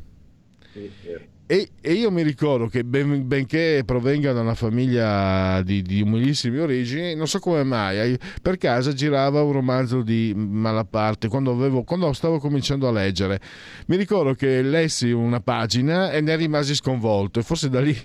[0.72, 1.29] Sì, sì.
[1.52, 6.60] E, e, io mi ricordo che ben, benché provenga da una famiglia di, di, umilissime
[6.60, 12.12] origini, non so come mai, per casa girava un romanzo di Malaparte quando, avevo, quando
[12.12, 13.40] stavo cominciando a leggere.
[13.86, 17.98] Mi ricordo che lessi una pagina e ne rimasi sconvolto e forse da lì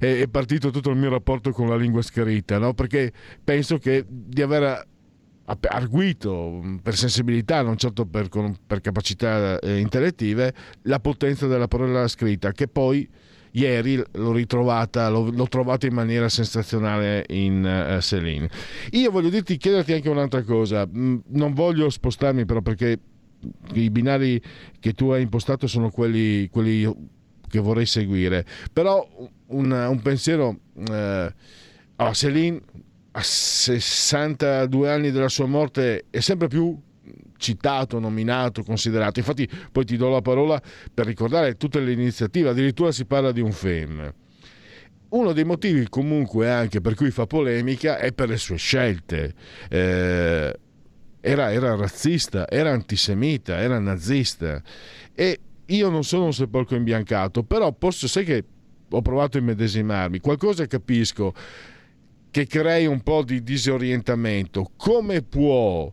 [0.00, 2.74] è, è partito tutto il mio rapporto con la lingua scritta, no?
[2.74, 3.12] perché
[3.44, 4.88] penso che di aver
[5.68, 8.28] arguito mm, per sensibilità, non certo per,
[8.66, 13.08] per capacità eh, intellettive, la potenza della parola scritta, che poi
[13.52, 18.48] ieri l'ho ritrovata, l'ho, l'ho trovata in maniera sensazionale in uh, Céline.
[18.92, 22.98] Io voglio dirti, chiederti anche un'altra cosa, mm, non voglio spostarmi però perché
[23.72, 24.40] i binari
[24.78, 26.92] che tu hai impostato sono quelli, quelli
[27.48, 29.06] che vorrei seguire, però
[29.46, 30.58] un, un pensiero...
[30.74, 31.32] Uh,
[31.96, 32.60] oh, Céline
[33.12, 36.78] a 62 anni della sua morte è sempre più
[37.36, 39.18] citato, nominato, considerato.
[39.18, 40.60] Infatti poi ti do la parola
[40.92, 44.14] per ricordare tutte le iniziative, addirittura si parla di un FEM.
[45.08, 49.34] Uno dei motivi comunque anche per cui fa polemica è per le sue scelte.
[49.68, 50.58] Eh,
[51.20, 54.62] era, era razzista, era antisemita, era nazista
[55.12, 58.44] e io non sono un sepolcro imbiancato, però posso, sai che
[58.88, 61.32] ho provato a immedesimarmi, qualcosa capisco
[62.30, 64.70] che crei un po' di disorientamento.
[64.76, 65.92] Come può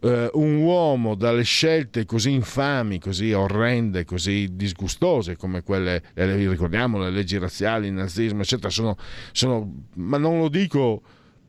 [0.00, 6.98] eh, un uomo dalle scelte così infami, così orrende, così disgustose come quelle, eh, ricordiamo,
[6.98, 8.96] le leggi razziali, il nazismo, eccetera, sono,
[9.32, 11.02] sono, ma non lo dico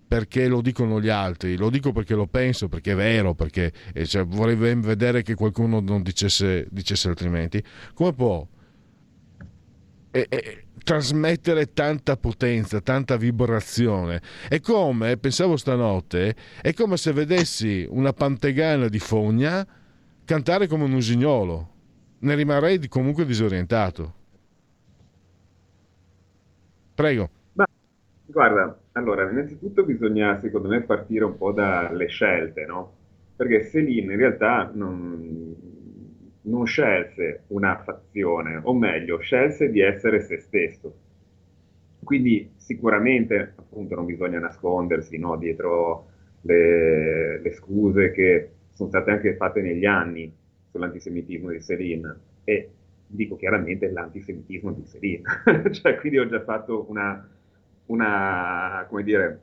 [0.07, 4.07] perché lo dicono gli altri, lo dico perché lo penso, perché è vero, perché eh,
[4.07, 7.63] cioè, vorrei vedere che qualcuno non dicesse, dicesse altrimenti.
[7.93, 8.47] Come può?
[10.19, 14.21] E, e, trasmettere tanta potenza, tanta vibrazione.
[14.47, 19.65] È come, pensavo stanotte, è come se vedessi una pantegana di fogna
[20.25, 21.69] cantare come un usignolo.
[22.19, 24.13] Ne rimarrei comunque disorientato.
[26.95, 27.29] Prego.
[27.53, 27.65] Ma,
[28.25, 32.93] guarda, allora, innanzitutto bisogna, secondo me, partire un po' dalle scelte, no?
[33.35, 35.55] Perché Celine in realtà non,
[36.49, 40.93] non scelse una fazione, o meglio, scelse di essere se stesso.
[42.03, 46.07] Quindi sicuramente appunto non bisogna nascondersi no, dietro
[46.41, 50.33] le, le, scuse che sono state anche fatte negli anni
[50.71, 52.69] sull'antisemitismo di Céline e
[53.05, 55.23] dico chiaramente l'antisemitismo di Céline,
[55.71, 57.27] cioè quindi ho già fatto una,
[57.87, 59.39] una, dire,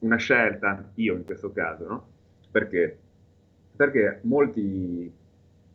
[0.00, 2.06] una scelta, io in questo caso, no?
[2.50, 2.98] Perché?
[3.74, 5.10] Perché molti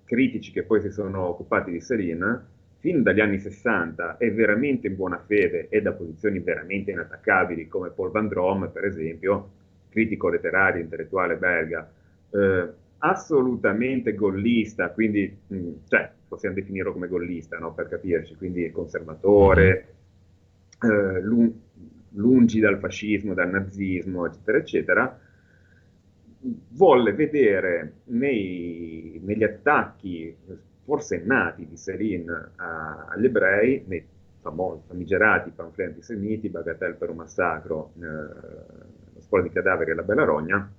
[0.06, 4.96] critici che poi si sono occupati di Céline, fin dagli anni 60 è veramente in
[4.96, 9.50] buona fede e da posizioni veramente inattaccabili come Paul Van Drom, per esempio,
[9.90, 11.92] critico letterario, intellettuale belga,
[12.30, 17.74] eh, assolutamente gollista, quindi mh, cioè, possiamo definirlo come gollista no?
[17.74, 19.88] per capirci, quindi conservatore,
[20.82, 21.22] eh,
[22.12, 25.20] lungi dal fascismo, dal nazismo, eccetera, eccetera,
[26.70, 30.36] volle vedere nei, negli attacchi
[30.84, 34.06] forse nati di Serin agli ebrei, nei
[34.42, 40.24] famigerati pamfletti antisemiti, Bagatelle per un massacro, eh, la scuola di cadaveri e la Bella
[40.24, 40.72] Rogna,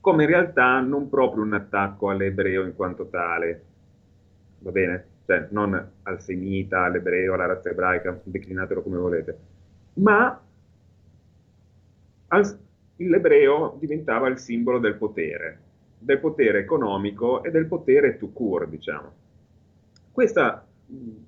[0.00, 3.62] come in realtà non proprio un attacco all'ebreo in quanto tale,
[4.58, 5.04] va bene?
[5.24, 9.38] Cioè non al semita, all'ebreo, alla razza ebraica, declinatelo come volete,
[9.94, 10.38] ma
[12.28, 12.58] al,
[13.08, 15.58] l'ebreo diventava il simbolo del potere,
[15.98, 19.12] del potere economico e del potere tout court, diciamo.
[20.12, 20.66] Questa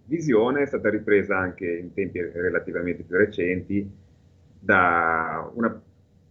[0.04, 3.88] visione è stata ripresa anche in tempi relativamente più recenti
[4.58, 5.80] da una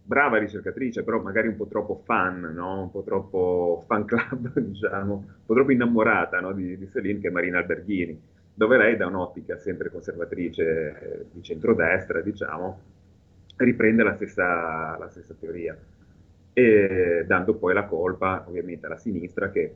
[0.04, 2.82] brava ricercatrice, però magari un po' troppo fan, no?
[2.82, 6.52] un po' troppo fan club, diciamo, un po' troppo innamorata no?
[6.52, 8.20] di, di Céline, che è Marina Alberghini,
[8.54, 12.80] dove lei da un'ottica sempre conservatrice di centrodestra, diciamo,
[13.64, 15.76] riprende la stessa, la stessa teoria,
[16.52, 19.74] e dando poi la colpa ovviamente alla sinistra che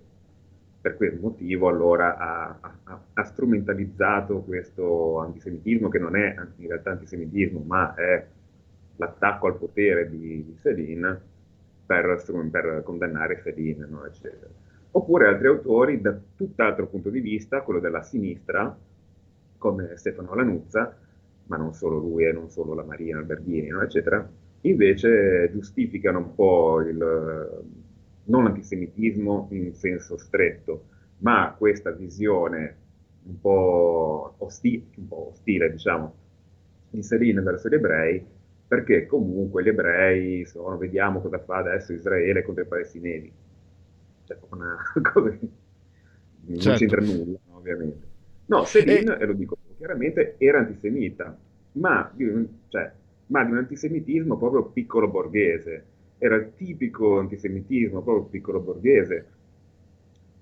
[0.80, 6.90] per quel motivo allora ha, ha, ha, strumentalizzato questo antisemitismo che non è in realtà
[6.90, 8.24] antisemitismo ma è
[8.96, 11.20] l'attacco al potere di, di Céline
[11.84, 14.48] per, per, condannare Céline no, eccetera.
[14.92, 18.76] oppure altri autori da tutt'altro punto di vista quello della sinistra
[19.58, 20.96] come Stefano Lanuzza
[21.46, 24.28] ma non solo lui e non solo la Marina Alberghini, no, eccetera,
[24.62, 26.96] invece giustificano un po' il
[28.28, 32.76] non l'antisemitismo in senso stretto, ma questa visione
[33.24, 36.14] un po' ostile, un po ostile diciamo,
[36.90, 38.24] di Serine verso gli ebrei
[38.66, 43.32] perché comunque gli ebrei sono, vediamo cosa fa adesso Israele contro i palestinesi.
[44.24, 44.76] Cioè, una
[45.12, 45.48] cosa che
[46.46, 46.78] non Certo.
[46.78, 48.06] c'entra nulla, ovviamente.
[48.46, 49.55] No, Céline, e lo dico
[49.86, 51.36] chiaramente, era antisemita,
[51.72, 52.90] ma di un, cioè,
[53.26, 55.84] ma di un antisemitismo proprio piccolo borghese.
[56.18, 59.26] Era il tipico antisemitismo proprio piccolo borghese.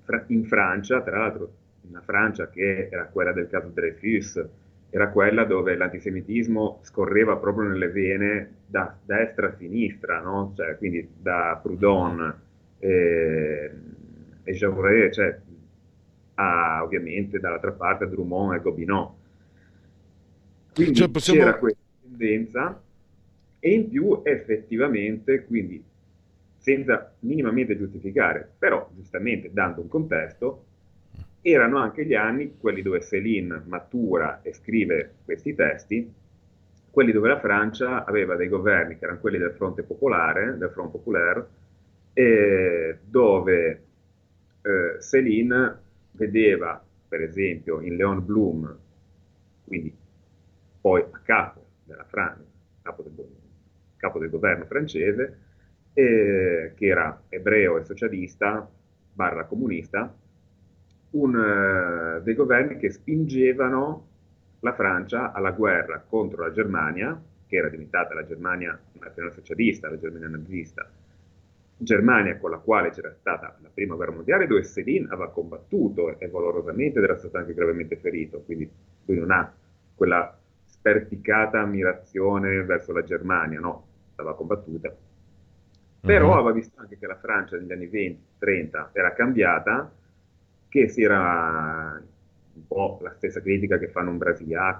[0.05, 1.53] Fra- in Francia, tra l'altro,
[1.89, 4.43] una Francia che era quella del caso Dreyfus,
[4.91, 10.53] era quella dove l'antisemitismo scorreva proprio nelle vene da destra a sinistra, no?
[10.57, 12.35] Cioè, quindi da Proudhon
[12.79, 13.71] eh,
[14.45, 15.39] e Jaurès, cioè,
[16.35, 19.15] a, ovviamente dall'altra parte a Drummond e Gobineau.
[20.75, 22.83] Quindi Cioè, possiamo- c'era questa tendenza
[23.61, 25.83] e in più effettivamente, quindi
[26.59, 30.65] senza minimamente giustificare, però giustamente dando un contesto,
[31.43, 36.11] erano anche gli anni, quelli dove Céline matura e scrive questi testi,
[36.91, 40.91] quelli dove la Francia aveva dei governi che erano quelli del Fronte Popolare, del Front
[40.91, 41.47] Populaire,
[42.15, 43.83] e dove
[44.63, 45.79] eh, Céline
[46.13, 48.77] vedeva, per esempio, in Léon Blum,
[49.65, 49.93] quindi
[50.85, 52.45] poi a capo della Francia,
[52.83, 53.27] capo del,
[53.97, 55.39] capo del governo francese,
[55.95, 58.69] eh, che era ebreo e socialista,
[59.15, 60.15] barra comunista,
[61.13, 64.09] un, eh, dei governi che spingevano
[64.61, 70.29] la Francia alla guerra contro la Germania, che era diventata la Germania nazionalsocialista, la Germania
[70.29, 70.87] nazista,
[71.79, 76.29] Germania con la quale c'era stata la prima guerra mondiale, dove Céline aveva combattuto e
[76.29, 78.71] valorosamente ed era stato anche gravemente ferito, quindi
[79.07, 79.51] lui non ha
[79.95, 80.39] quella
[80.85, 83.87] sperticata ammirazione verso la Germania, no,
[84.17, 84.95] aveva combattuta.
[86.05, 86.33] Però Mhm.
[86.35, 89.91] aveva visto anche che la Francia negli anni 20-30 era cambiata,
[90.69, 92.03] che si era
[92.55, 94.19] un po' la stessa critica che fanno un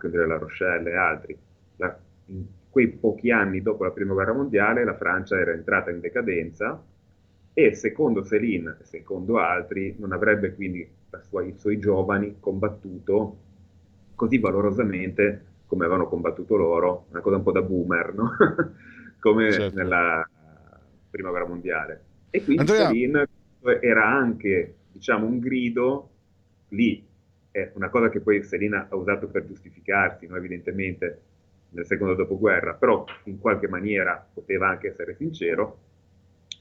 [0.07, 1.39] Andrea La Rochelle e altri.
[1.77, 6.01] La- in quei pochi anni dopo la prima guerra mondiale la Francia era entrata in
[6.01, 6.83] decadenza
[7.53, 10.87] e secondo Céline e secondo altri non avrebbe quindi
[11.23, 13.39] sua- i suoi giovani combattuto
[14.15, 18.31] così valorosamente come avevano combattuto loro, una cosa un po' da boomer, no?
[19.21, 19.77] come Certo.
[19.77, 20.29] nella
[21.11, 22.05] prima guerra mondiale.
[22.31, 23.29] E quindi Andrea- Céline
[23.81, 26.11] era anche, diciamo, un grido
[26.69, 27.07] lì,
[27.51, 30.37] è una cosa che poi Céline ha usato per giustificarsi, no?
[30.37, 31.21] evidentemente,
[31.71, 35.79] nel secondo dopoguerra, però in qualche maniera poteva anche essere sincero.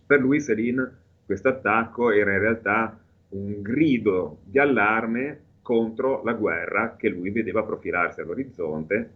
[0.06, 3.00] Per lui Céline questo attacco era in realtà
[3.30, 9.10] un grido di allarme contro la guerra che lui vedeva profilarsi all'orizzonte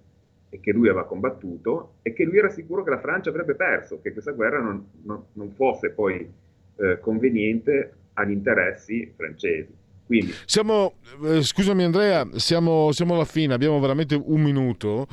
[0.49, 3.99] e che lui aveva combattuto e che lui era sicuro che la Francia avrebbe perso,
[4.01, 6.27] che questa guerra non, non- non fosse poi
[6.77, 9.85] eh, conveniente agli interessi francesi.
[10.05, 10.93] Quindi Siamo,
[11.25, 15.05] eh, scusami Andrea, siamo, siamo alla fine, abbiamo veramente un minuto,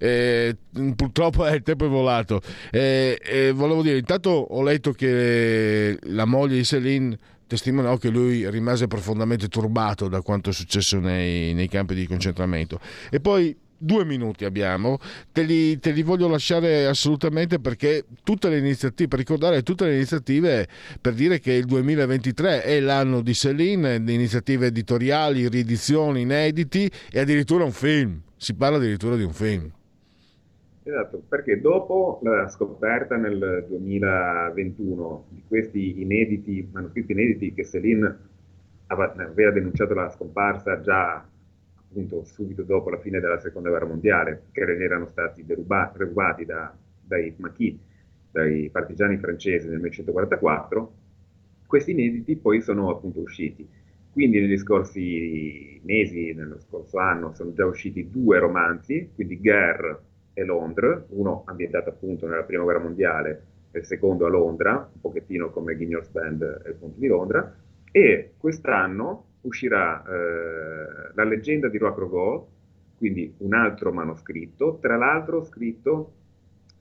[0.00, 0.56] eh,
[0.96, 2.40] purtroppo eh, il tempo è volato.
[2.72, 7.16] Eh, eh, volevo dire, intanto ho letto che la moglie di Céline
[7.50, 12.78] testimoniò che lui rimase profondamente turbato da quanto è successo nei, nei campi di concentramento.
[13.10, 14.98] E poi due minuti abbiamo,
[15.32, 19.94] te li, te li voglio lasciare assolutamente perché tutte le iniziative, per ricordare tutte le
[19.94, 20.68] iniziative
[21.00, 27.64] per dire che il 2023 è l'anno di Céline, iniziative editoriali, riedizioni, inediti e addirittura
[27.64, 28.20] un film.
[28.36, 29.72] Si parla addirittura di un film.
[30.90, 38.18] Esatto, perché dopo la scoperta nel 2021 di questi inediti, manoscritti inediti che Céline
[38.86, 41.24] aveva, denunciato la scomparsa già
[41.76, 46.76] appunto subito dopo la fine della seconda guerra mondiale, che erano stati deruba- rubati da-
[47.00, 47.78] dai maquis,
[48.32, 50.92] dai partigiani francesi nel 1944,
[51.66, 53.64] questi inediti poi sono appunto usciti.
[54.10, 60.08] Quindi negli scorsi mesi, nello scorso anno, sono già usciti due romanzi, quindi Guerre
[60.40, 65.00] e Londra, uno ambientato appunto nella prima guerra mondiale e il secondo a Londra, un
[65.00, 67.54] pochettino come Guignol's Band e il Ponte di Londra,
[67.90, 72.44] e quest'anno uscirà eh, La leggenda di Roi Crogol,
[72.96, 76.12] quindi un altro manoscritto, tra l'altro scritto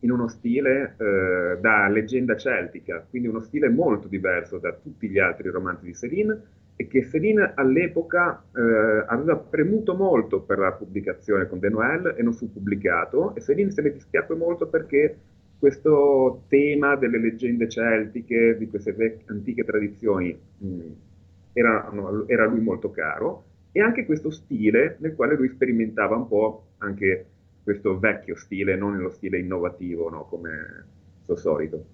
[0.02, 5.20] in uno stile eh, da leggenda celtica, quindi uno stile molto diverso da tutti gli
[5.20, 6.42] altri romanzi di Céline
[6.82, 12.24] e che Céline all'epoca eh, aveva premuto molto per la pubblicazione con De Noël e
[12.24, 15.18] non fu pubblicato e Céline se ne dispiacque molto perché
[15.60, 20.80] questo tema delle leggende celtiche, di queste antiche tradizioni, mh,
[21.52, 23.44] era, no, era lui molto caro
[23.74, 27.26] e anche questo stile nel quale lui sperimentava un po' anche
[27.62, 30.86] questo vecchio stile, non nello stile innovativo, no, come
[31.24, 31.86] suo solito.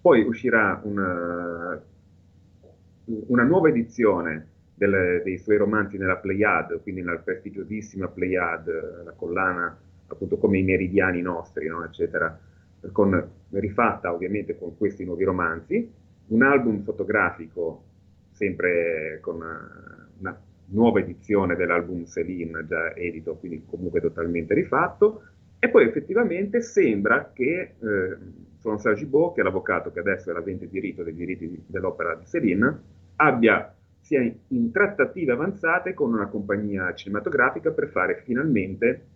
[0.00, 1.80] Poi uscirà una,
[3.28, 9.76] una nuova edizione delle- dei suoi romanzi nella Pleiade, quindi nella prestigiosissima Pleiade, la collana
[10.06, 12.38] appunto come i meridiani nostri, no, eccetera,
[12.92, 15.92] con, rifatta ovviamente con questi nuovi romanzi,
[16.28, 17.84] un album fotografico
[18.30, 25.22] sempre con una, una nuova edizione dell'album Céline già edito, quindi comunque totalmente rifatto,
[25.58, 28.16] e poi effettivamente sembra che eh,
[28.62, 32.98] François Gibault, che è l'avvocato che adesso è l'avente diritto dei diritti dell'opera di Céline,
[33.20, 39.06] abbia, sia in trattative avanzate con una compagnia cinematografica per fare finalmente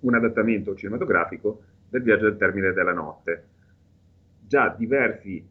[0.00, 3.44] un adattamento cinematografico del Viaggio al termine della notte.
[4.46, 5.44] Già diversi,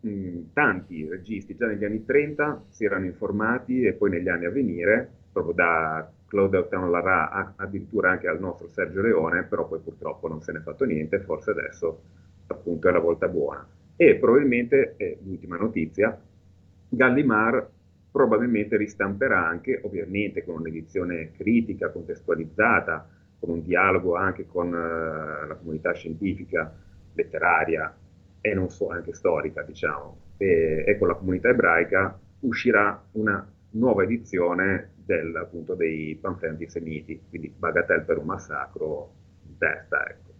[0.00, 4.50] mh, tanti registi, già negli anni 30 si erano informati e poi negli anni a
[4.50, 10.28] venire, proprio da Claude Autain Lara addirittura anche al nostro Sergio Leone, però poi purtroppo
[10.28, 12.02] non se n'è fatto niente, forse adesso
[12.46, 13.66] appunto è la volta buona.
[13.96, 16.16] E probabilmente, eh, l'ultima notizia,
[16.96, 17.68] Gallimard
[18.10, 23.08] probabilmente ristamperà anche, ovviamente con un'edizione critica, contestualizzata,
[23.40, 26.72] con un dialogo anche con uh, la comunità scientifica,
[27.12, 27.94] letteraria
[28.40, 34.02] e non so, anche storica, diciamo, e, e con la comunità ebraica, uscirà una nuova
[34.02, 39.12] edizione del, appunto, dei panfletti antisemiti, quindi Bagatelle per un massacro
[39.46, 40.33] in ecco.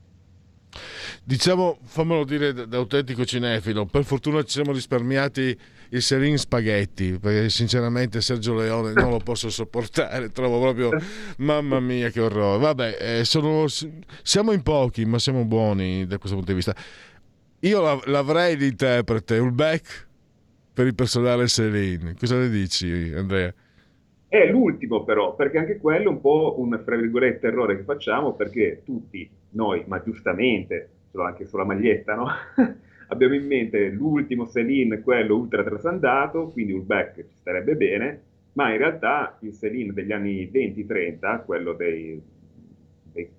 [1.26, 7.48] Diciamo, fammelo dire da autentico cinefilo, per fortuna ci siamo risparmiati il Serin Spaghetti, perché
[7.48, 10.90] sinceramente Sergio Leone non lo posso sopportare, trovo proprio,
[11.38, 12.58] mamma mia che orrore.
[12.58, 13.64] Vabbè, eh, sono,
[14.22, 16.76] siamo in pochi, ma siamo buoni da questo punto di vista.
[17.60, 20.08] Io l'avrei l'interprete, Ulbeck,
[20.74, 22.16] per il personale Serin.
[22.18, 23.54] Cosa ne dici, Andrea?
[24.28, 28.34] È l'ultimo però, perché anche quello è un po' un, fra virgolette, errore che facciamo,
[28.34, 32.26] perché tutti noi, ma giustamente, ce l'ho anche sulla maglietta, no?
[33.08, 38.22] abbiamo in mente l'ultimo Selin, quello ultra trasandato, quindi un back ci starebbe bene,
[38.54, 42.20] ma in realtà il Selin degli anni 20-30, quello, dei,
[43.12, 43.30] dei,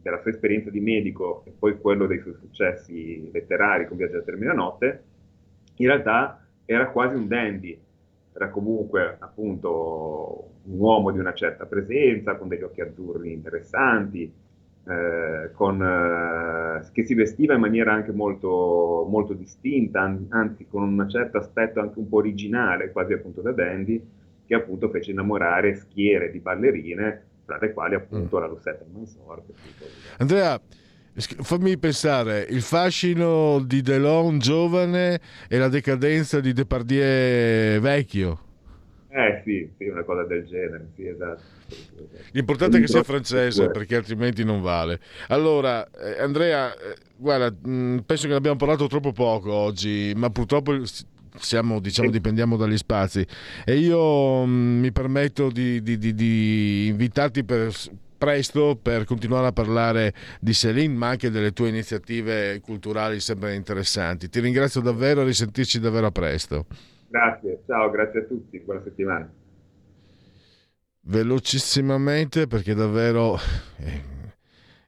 [0.00, 4.52] della sua esperienza di medico e poi quello dei suoi successi letterari con Viaggio alla
[4.52, 5.02] Notte,
[5.78, 7.76] in realtà era quasi un dandy,
[8.32, 14.44] era comunque appunto un uomo di una certa presenza, con degli occhi azzurri interessanti,
[14.88, 20.82] eh, con, eh, che si vestiva in maniera anche molto, molto distinta, an- anzi con
[20.82, 24.00] un certo aspetto anche un po' originale, quasi appunto da dandy,
[24.46, 28.40] che appunto fece innamorare schiere di ballerine, tra le quali appunto mm.
[28.40, 29.42] la Rossetta Mansor.
[30.18, 30.60] Andrea,
[31.16, 38.45] fammi pensare, il fascino di Delon giovane e la decadenza di Depardieu vecchio.
[39.16, 41.40] Eh sì, sì, una cosa del genere, sì, esatto.
[42.32, 45.00] L'importante è che sia francese perché altrimenti non vale.
[45.28, 50.12] Allora, eh, Andrea, eh, guarda, mh, mm, penso che ne abbiamo parlato troppo poco oggi,
[50.14, 50.78] ma purtroppo
[51.38, 53.26] siamo, diciamo, dipendiamo dagli spazi
[53.64, 57.72] e io mh, mm, mi permetto di, di, di, di invitarti per,
[58.18, 64.28] presto per continuare a parlare di Céline ma anche delle tue iniziative culturali sempre interessanti.
[64.28, 66.66] Ti ringrazio davvero e risentirci davvero a presto.
[67.08, 69.32] Grazie, ciao, grazie a tutti, buona settimana.
[71.08, 73.38] Velocissimamente perché davvero
[73.78, 74.02] eh,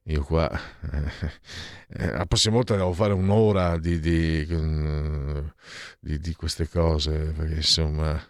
[0.03, 4.45] io qua eh, la prossima volta devo fare un'ora di, di,
[6.01, 8.20] di, di queste cose perché insomma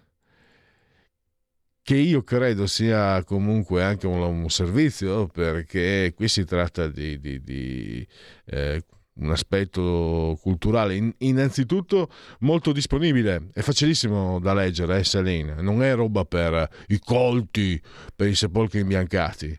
[1.82, 7.43] che io credo sia comunque anche un, un servizio perché qui si tratta di, di,
[7.43, 8.06] di
[8.44, 8.85] eh,
[9.19, 12.09] un aspetto culturale innanzitutto
[12.40, 17.81] molto disponibile è facilissimo da leggere eh, Selene non è roba per i colti
[18.15, 19.59] per i sepolcri imbiancati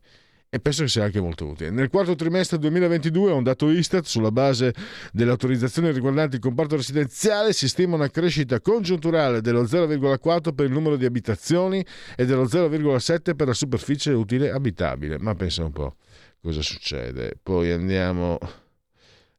[0.52, 1.70] e penso che sia anche molto utile.
[1.70, 4.74] Nel quarto trimestre 2022, un dato Istat, sulla base
[5.14, 10.72] delle autorizzazioni riguardanti il comparto residenziale, si stima una crescita congiunturale dello 0,4 per il
[10.72, 15.20] numero di abitazioni e dello 0,7 per la superficie utile abitabile.
[15.20, 15.98] Ma pensa un po'
[16.42, 17.38] cosa succede.
[17.42, 18.40] Poi andiamo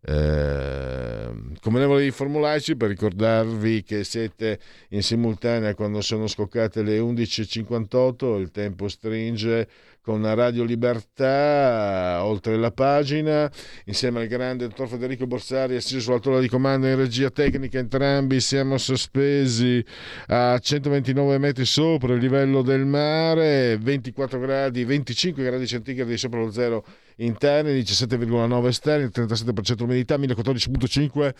[0.02, 4.58] eh, come ne volevi formularci per ricordarvi che siete
[4.90, 9.68] in simultanea quando sono scoccate le 11.58, il tempo stringe
[10.02, 13.50] con Radio Libertà, oltre la pagina,
[13.84, 18.40] insieme al grande dottor Federico Borsari, assiso sulla tolla di comando in regia tecnica, entrambi
[18.40, 19.84] siamo sospesi
[20.28, 26.50] a 129 metri sopra il livello del mare, 24 gradi, 25 gradi centigradi sopra lo
[26.50, 26.84] zero
[27.24, 31.34] interni, 17,9 esterni, 37% umidità, 1014,5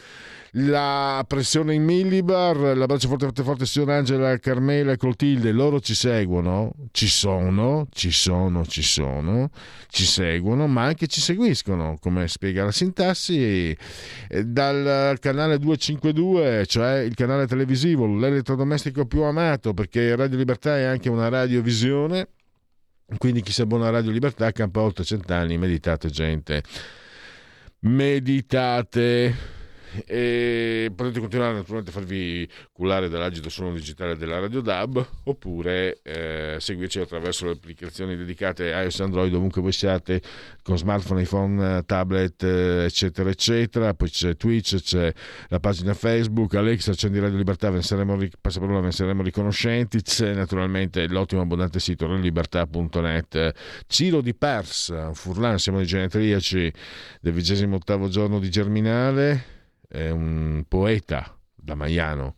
[0.54, 5.94] la pressione in millibar, l'abbraccio forte forte forte signor Angela, Carmela e Clotilde, loro ci
[5.94, 9.50] seguono, ci sono, ci sono, ci sono,
[9.88, 13.76] ci seguono, ma anche ci seguiscono, come spiega la sintassi,
[14.44, 21.08] dal canale 252, cioè il canale televisivo, l'elettrodomestico più amato, perché Radio Libertà è anche
[21.08, 22.26] una radiovisione
[23.18, 26.62] quindi chi si abbona a Radio Libertà campa oltre cent'anni, meditate gente.
[27.80, 29.58] meditate
[30.06, 36.56] e potete continuare naturalmente a farvi cullare dall'agito suono digitale della Radio DAB oppure eh,
[36.58, 40.22] seguirci attraverso le applicazioni dedicate iOS Android ovunque voi siate
[40.62, 43.94] con smartphone, iPhone, tablet eccetera eccetera.
[43.94, 45.12] Poi c'è Twitch, c'è
[45.48, 46.54] la pagina Facebook.
[46.54, 50.02] Alexa, accendi Radio Libertà ve ne saremo, passaparola, ve ne saremo riconoscenti.
[50.02, 53.52] C'è naturalmente l'ottimo abbondante sito radiolibertà.net
[53.86, 56.72] Ciro di Pers Furlan, siamo dei genetriaci
[57.20, 59.58] del 28 giorno di Germinale
[59.90, 62.36] è un poeta da Maiano.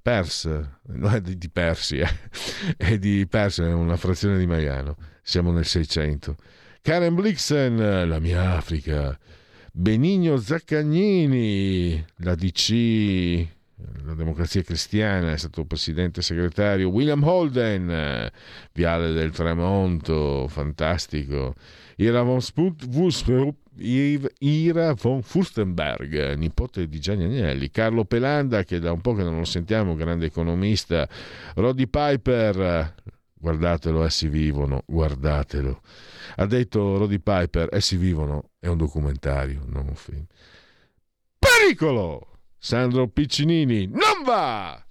[0.00, 0.44] Pers,
[0.88, 2.08] non è di Persia,
[2.76, 4.96] è di Persia, è una frazione di Maiano.
[5.22, 6.36] Siamo nel 600.
[6.80, 9.18] Karen Blixen, la mia Africa.
[9.70, 13.46] Benigno Zaccagnini, la DC,
[14.04, 16.88] la democrazia cristiana, è stato presidente segretario.
[16.88, 18.30] William Holden,
[18.72, 21.54] Viale del Tramonto, fantastico.
[22.00, 22.86] Ira von Sput,
[24.38, 29.36] Ira von Furstenberg, nipote di Gianni Agnelli, Carlo Pelanda, che da un po' che non
[29.36, 31.08] lo sentiamo, grande economista,
[31.54, 32.94] Roddy Piper,
[33.34, 35.80] guardatelo, essi vivono, guardatelo.
[36.36, 40.24] Ha detto Roddy Piper, essi vivono, è un documentario, non un film.
[41.36, 42.26] Pericolo!
[42.56, 44.87] Sandro Piccinini, non va!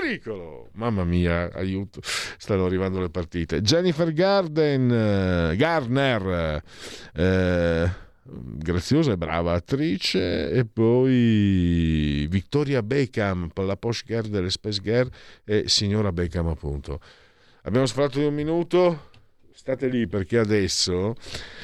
[0.00, 0.70] Pericolo!
[0.74, 3.60] Mamma mia, aiuto, stanno arrivando le partite.
[3.60, 6.62] Jennifer Garden, eh, Garner,
[7.14, 7.90] eh,
[8.22, 15.10] graziosa e brava attrice e poi Victoria Beckham la Posh Girl delle Space Girl
[15.44, 17.00] e signora Beckham appunto
[17.62, 19.09] abbiamo sfratto di un minuto
[19.60, 21.14] state lì perché adesso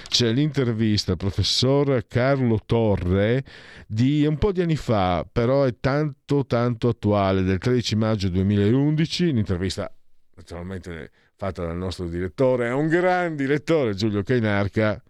[0.08, 3.42] c'è l'intervista al professor Carlo Torre
[3.86, 9.32] di un po' di anni fa però è tanto tanto attuale del 13 maggio 2011
[9.32, 9.90] l'intervista
[10.34, 15.02] naturalmente fatta dal nostro direttore è un gran direttore Giulio Cainarca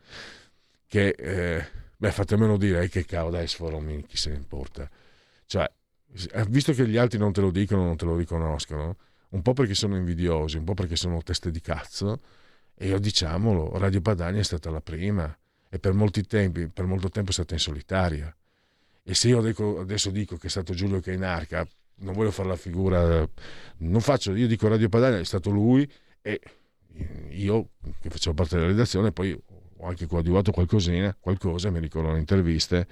[0.86, 4.88] che, eh, beh, fatemelo dire, eh, che cavolo dai sforomini, chi se ne importa.
[5.44, 5.68] Cioè,
[6.32, 8.96] eh, visto che gli altri non te lo dicono, non te lo riconoscono,
[9.30, 12.20] un po' perché sono invidiosi, un po' perché sono teste di cazzo,
[12.78, 15.34] e io diciamolo, Radio Padania è stata la prima
[15.68, 18.34] e per molti tempi, per molto tempo è stata in solitaria.
[19.02, 19.38] E se io
[19.80, 21.66] adesso dico che è stato Giulio Cainarca,
[21.98, 23.26] non voglio fare la figura,
[23.78, 25.90] non faccio, io dico Radio Padania, è stato lui
[26.20, 26.40] e
[27.30, 27.68] io
[28.00, 32.86] che facevo parte della redazione, poi ho anche coadiuvato qualcosina, qualcosa, mi ricordo le interviste,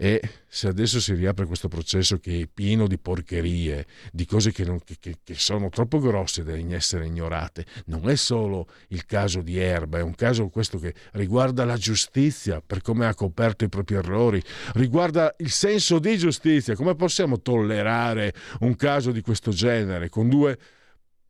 [0.00, 4.64] e se adesso si riapre questo processo che è pieno di porcherie, di cose che,
[4.64, 9.58] non, che, che, sono troppo grosse da essere ignorate, non è solo il caso di
[9.58, 13.96] Erba, è un caso questo che riguarda la giustizia per come ha coperto i propri
[13.96, 14.40] errori,
[14.74, 20.08] riguarda il senso di giustizia, come possiamo tollerare un caso di questo genere?
[20.10, 20.56] Con due,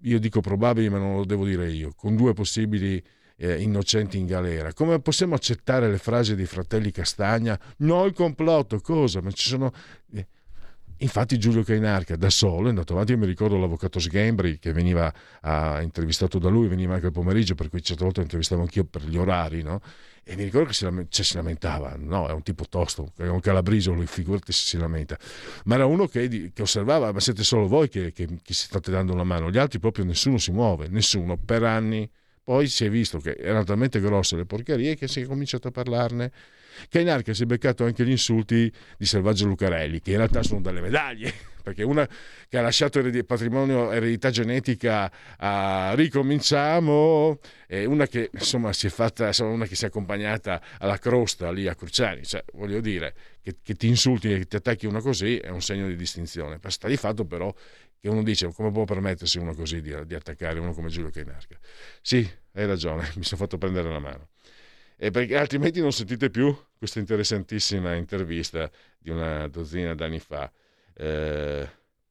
[0.02, 3.02] io dico probabili ma non lo devo dire io, con due possibili
[3.38, 4.72] eh, innocenti in galera.
[4.72, 7.58] Come possiamo accettare le frasi dei fratelli Castagna?
[7.78, 9.22] No, il complotto, cosa?
[9.22, 9.72] Ma ci sono...
[10.12, 10.26] Eh,
[10.98, 15.12] infatti Giulio Cainarca da solo è andato avanti, io mi ricordo l'avvocato Sgembri che veniva
[15.42, 19.04] ah, intervistato da lui, veniva anche il pomeriggio, per cui certe volte intervistavo anch'io per
[19.04, 19.80] gli orari, no?
[20.24, 23.40] E mi ricordo che si, cioè, si lamentava, no, è un tipo tosto, è un
[23.40, 25.16] calabriso, lui figurati se si lamenta.
[25.64, 28.90] Ma era uno che, che osservava, ma siete solo voi che, che, che si state
[28.90, 32.10] dando una mano, gli altri proprio nessuno si muove, nessuno, per anni
[32.48, 35.70] poi si è visto che erano talmente grosse le porcherie che si è cominciato a
[35.70, 36.32] parlarne.
[36.88, 40.80] Cainarca si è beccato anche gli insulti di Selvaggio Lucarelli, che in realtà sono delle
[40.80, 41.30] medaglie,
[41.62, 42.08] perché una
[42.48, 48.90] che ha lasciato ered- patrimonio eredità genetica a ricominciamo, e una che insomma si è
[48.90, 53.14] fatta, insomma, una che si è accompagnata alla crosta lì a Cruciani, cioè voglio dire
[53.42, 56.58] che, che ti insulti e ti attacchi uno così è un segno di distinzione.
[56.68, 57.54] Sta di fatto però
[58.00, 61.58] che uno dice come può permettersi uno così di, di attaccare uno come Giulio Cainarca.
[62.00, 64.28] Sì, hai ragione, mi sono fatto prendere la mano.
[64.96, 68.68] E perché altrimenti non sentite più questa interessantissima intervista
[68.98, 70.50] di una dozzina d'anni fa,
[70.94, 71.68] eh,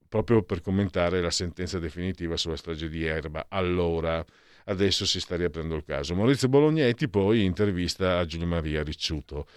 [0.08, 3.48] proprio per commentare la sentenza definitiva sulla strage di Erba.
[3.50, 4.24] Allora,
[4.66, 6.16] adesso si sta riaprendo il caso.
[6.16, 9.48] Maurizio Bolognetti poi intervista a Giulio Maria Ricciuto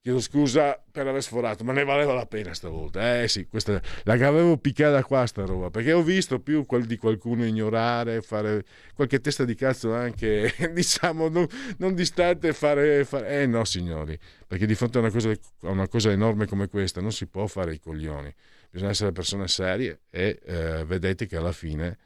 [0.00, 3.20] chiedo scusa per aver sforato, ma ne valeva la pena stavolta.
[3.20, 6.96] Eh sì, questa, la avevo piccata qua sta roba, perché ho visto più quel di
[6.96, 8.64] qualcuno ignorare, fare
[8.94, 11.46] qualche testa di cazzo anche, diciamo, non,
[11.78, 13.42] non distante, fare, fare...
[13.42, 17.00] Eh no, signori, perché di fronte a una, cosa, a una cosa enorme come questa
[17.00, 18.32] non si può fare i coglioni.
[18.70, 21.98] Bisogna essere persone serie e eh, vedete che alla fine,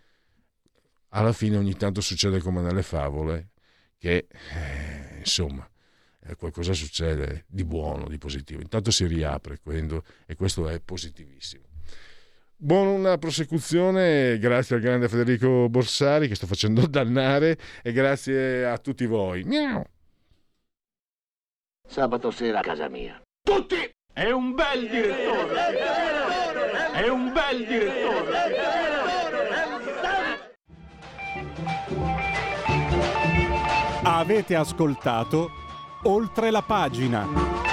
[1.09, 3.51] alla fine ogni tanto succede come nelle favole,
[3.99, 5.67] che eh, insomma
[6.25, 8.61] eh, qualcosa succede di buono, di positivo.
[8.61, 11.65] Intanto si riapre quando, e questo è positivissimo.
[12.57, 19.05] Buona prosecuzione, grazie al grande Federico Borsari che sto facendo dannare e grazie a tutti
[19.05, 19.43] voi.
[19.43, 19.85] Miau.
[21.89, 23.21] Sabato sera a casa mia.
[23.43, 23.91] Tutti!
[24.15, 25.79] È un bel direttore!
[26.93, 28.31] È un bel direttore!
[34.05, 35.62] Avete ascoltato
[36.05, 37.72] Oltre la pagina.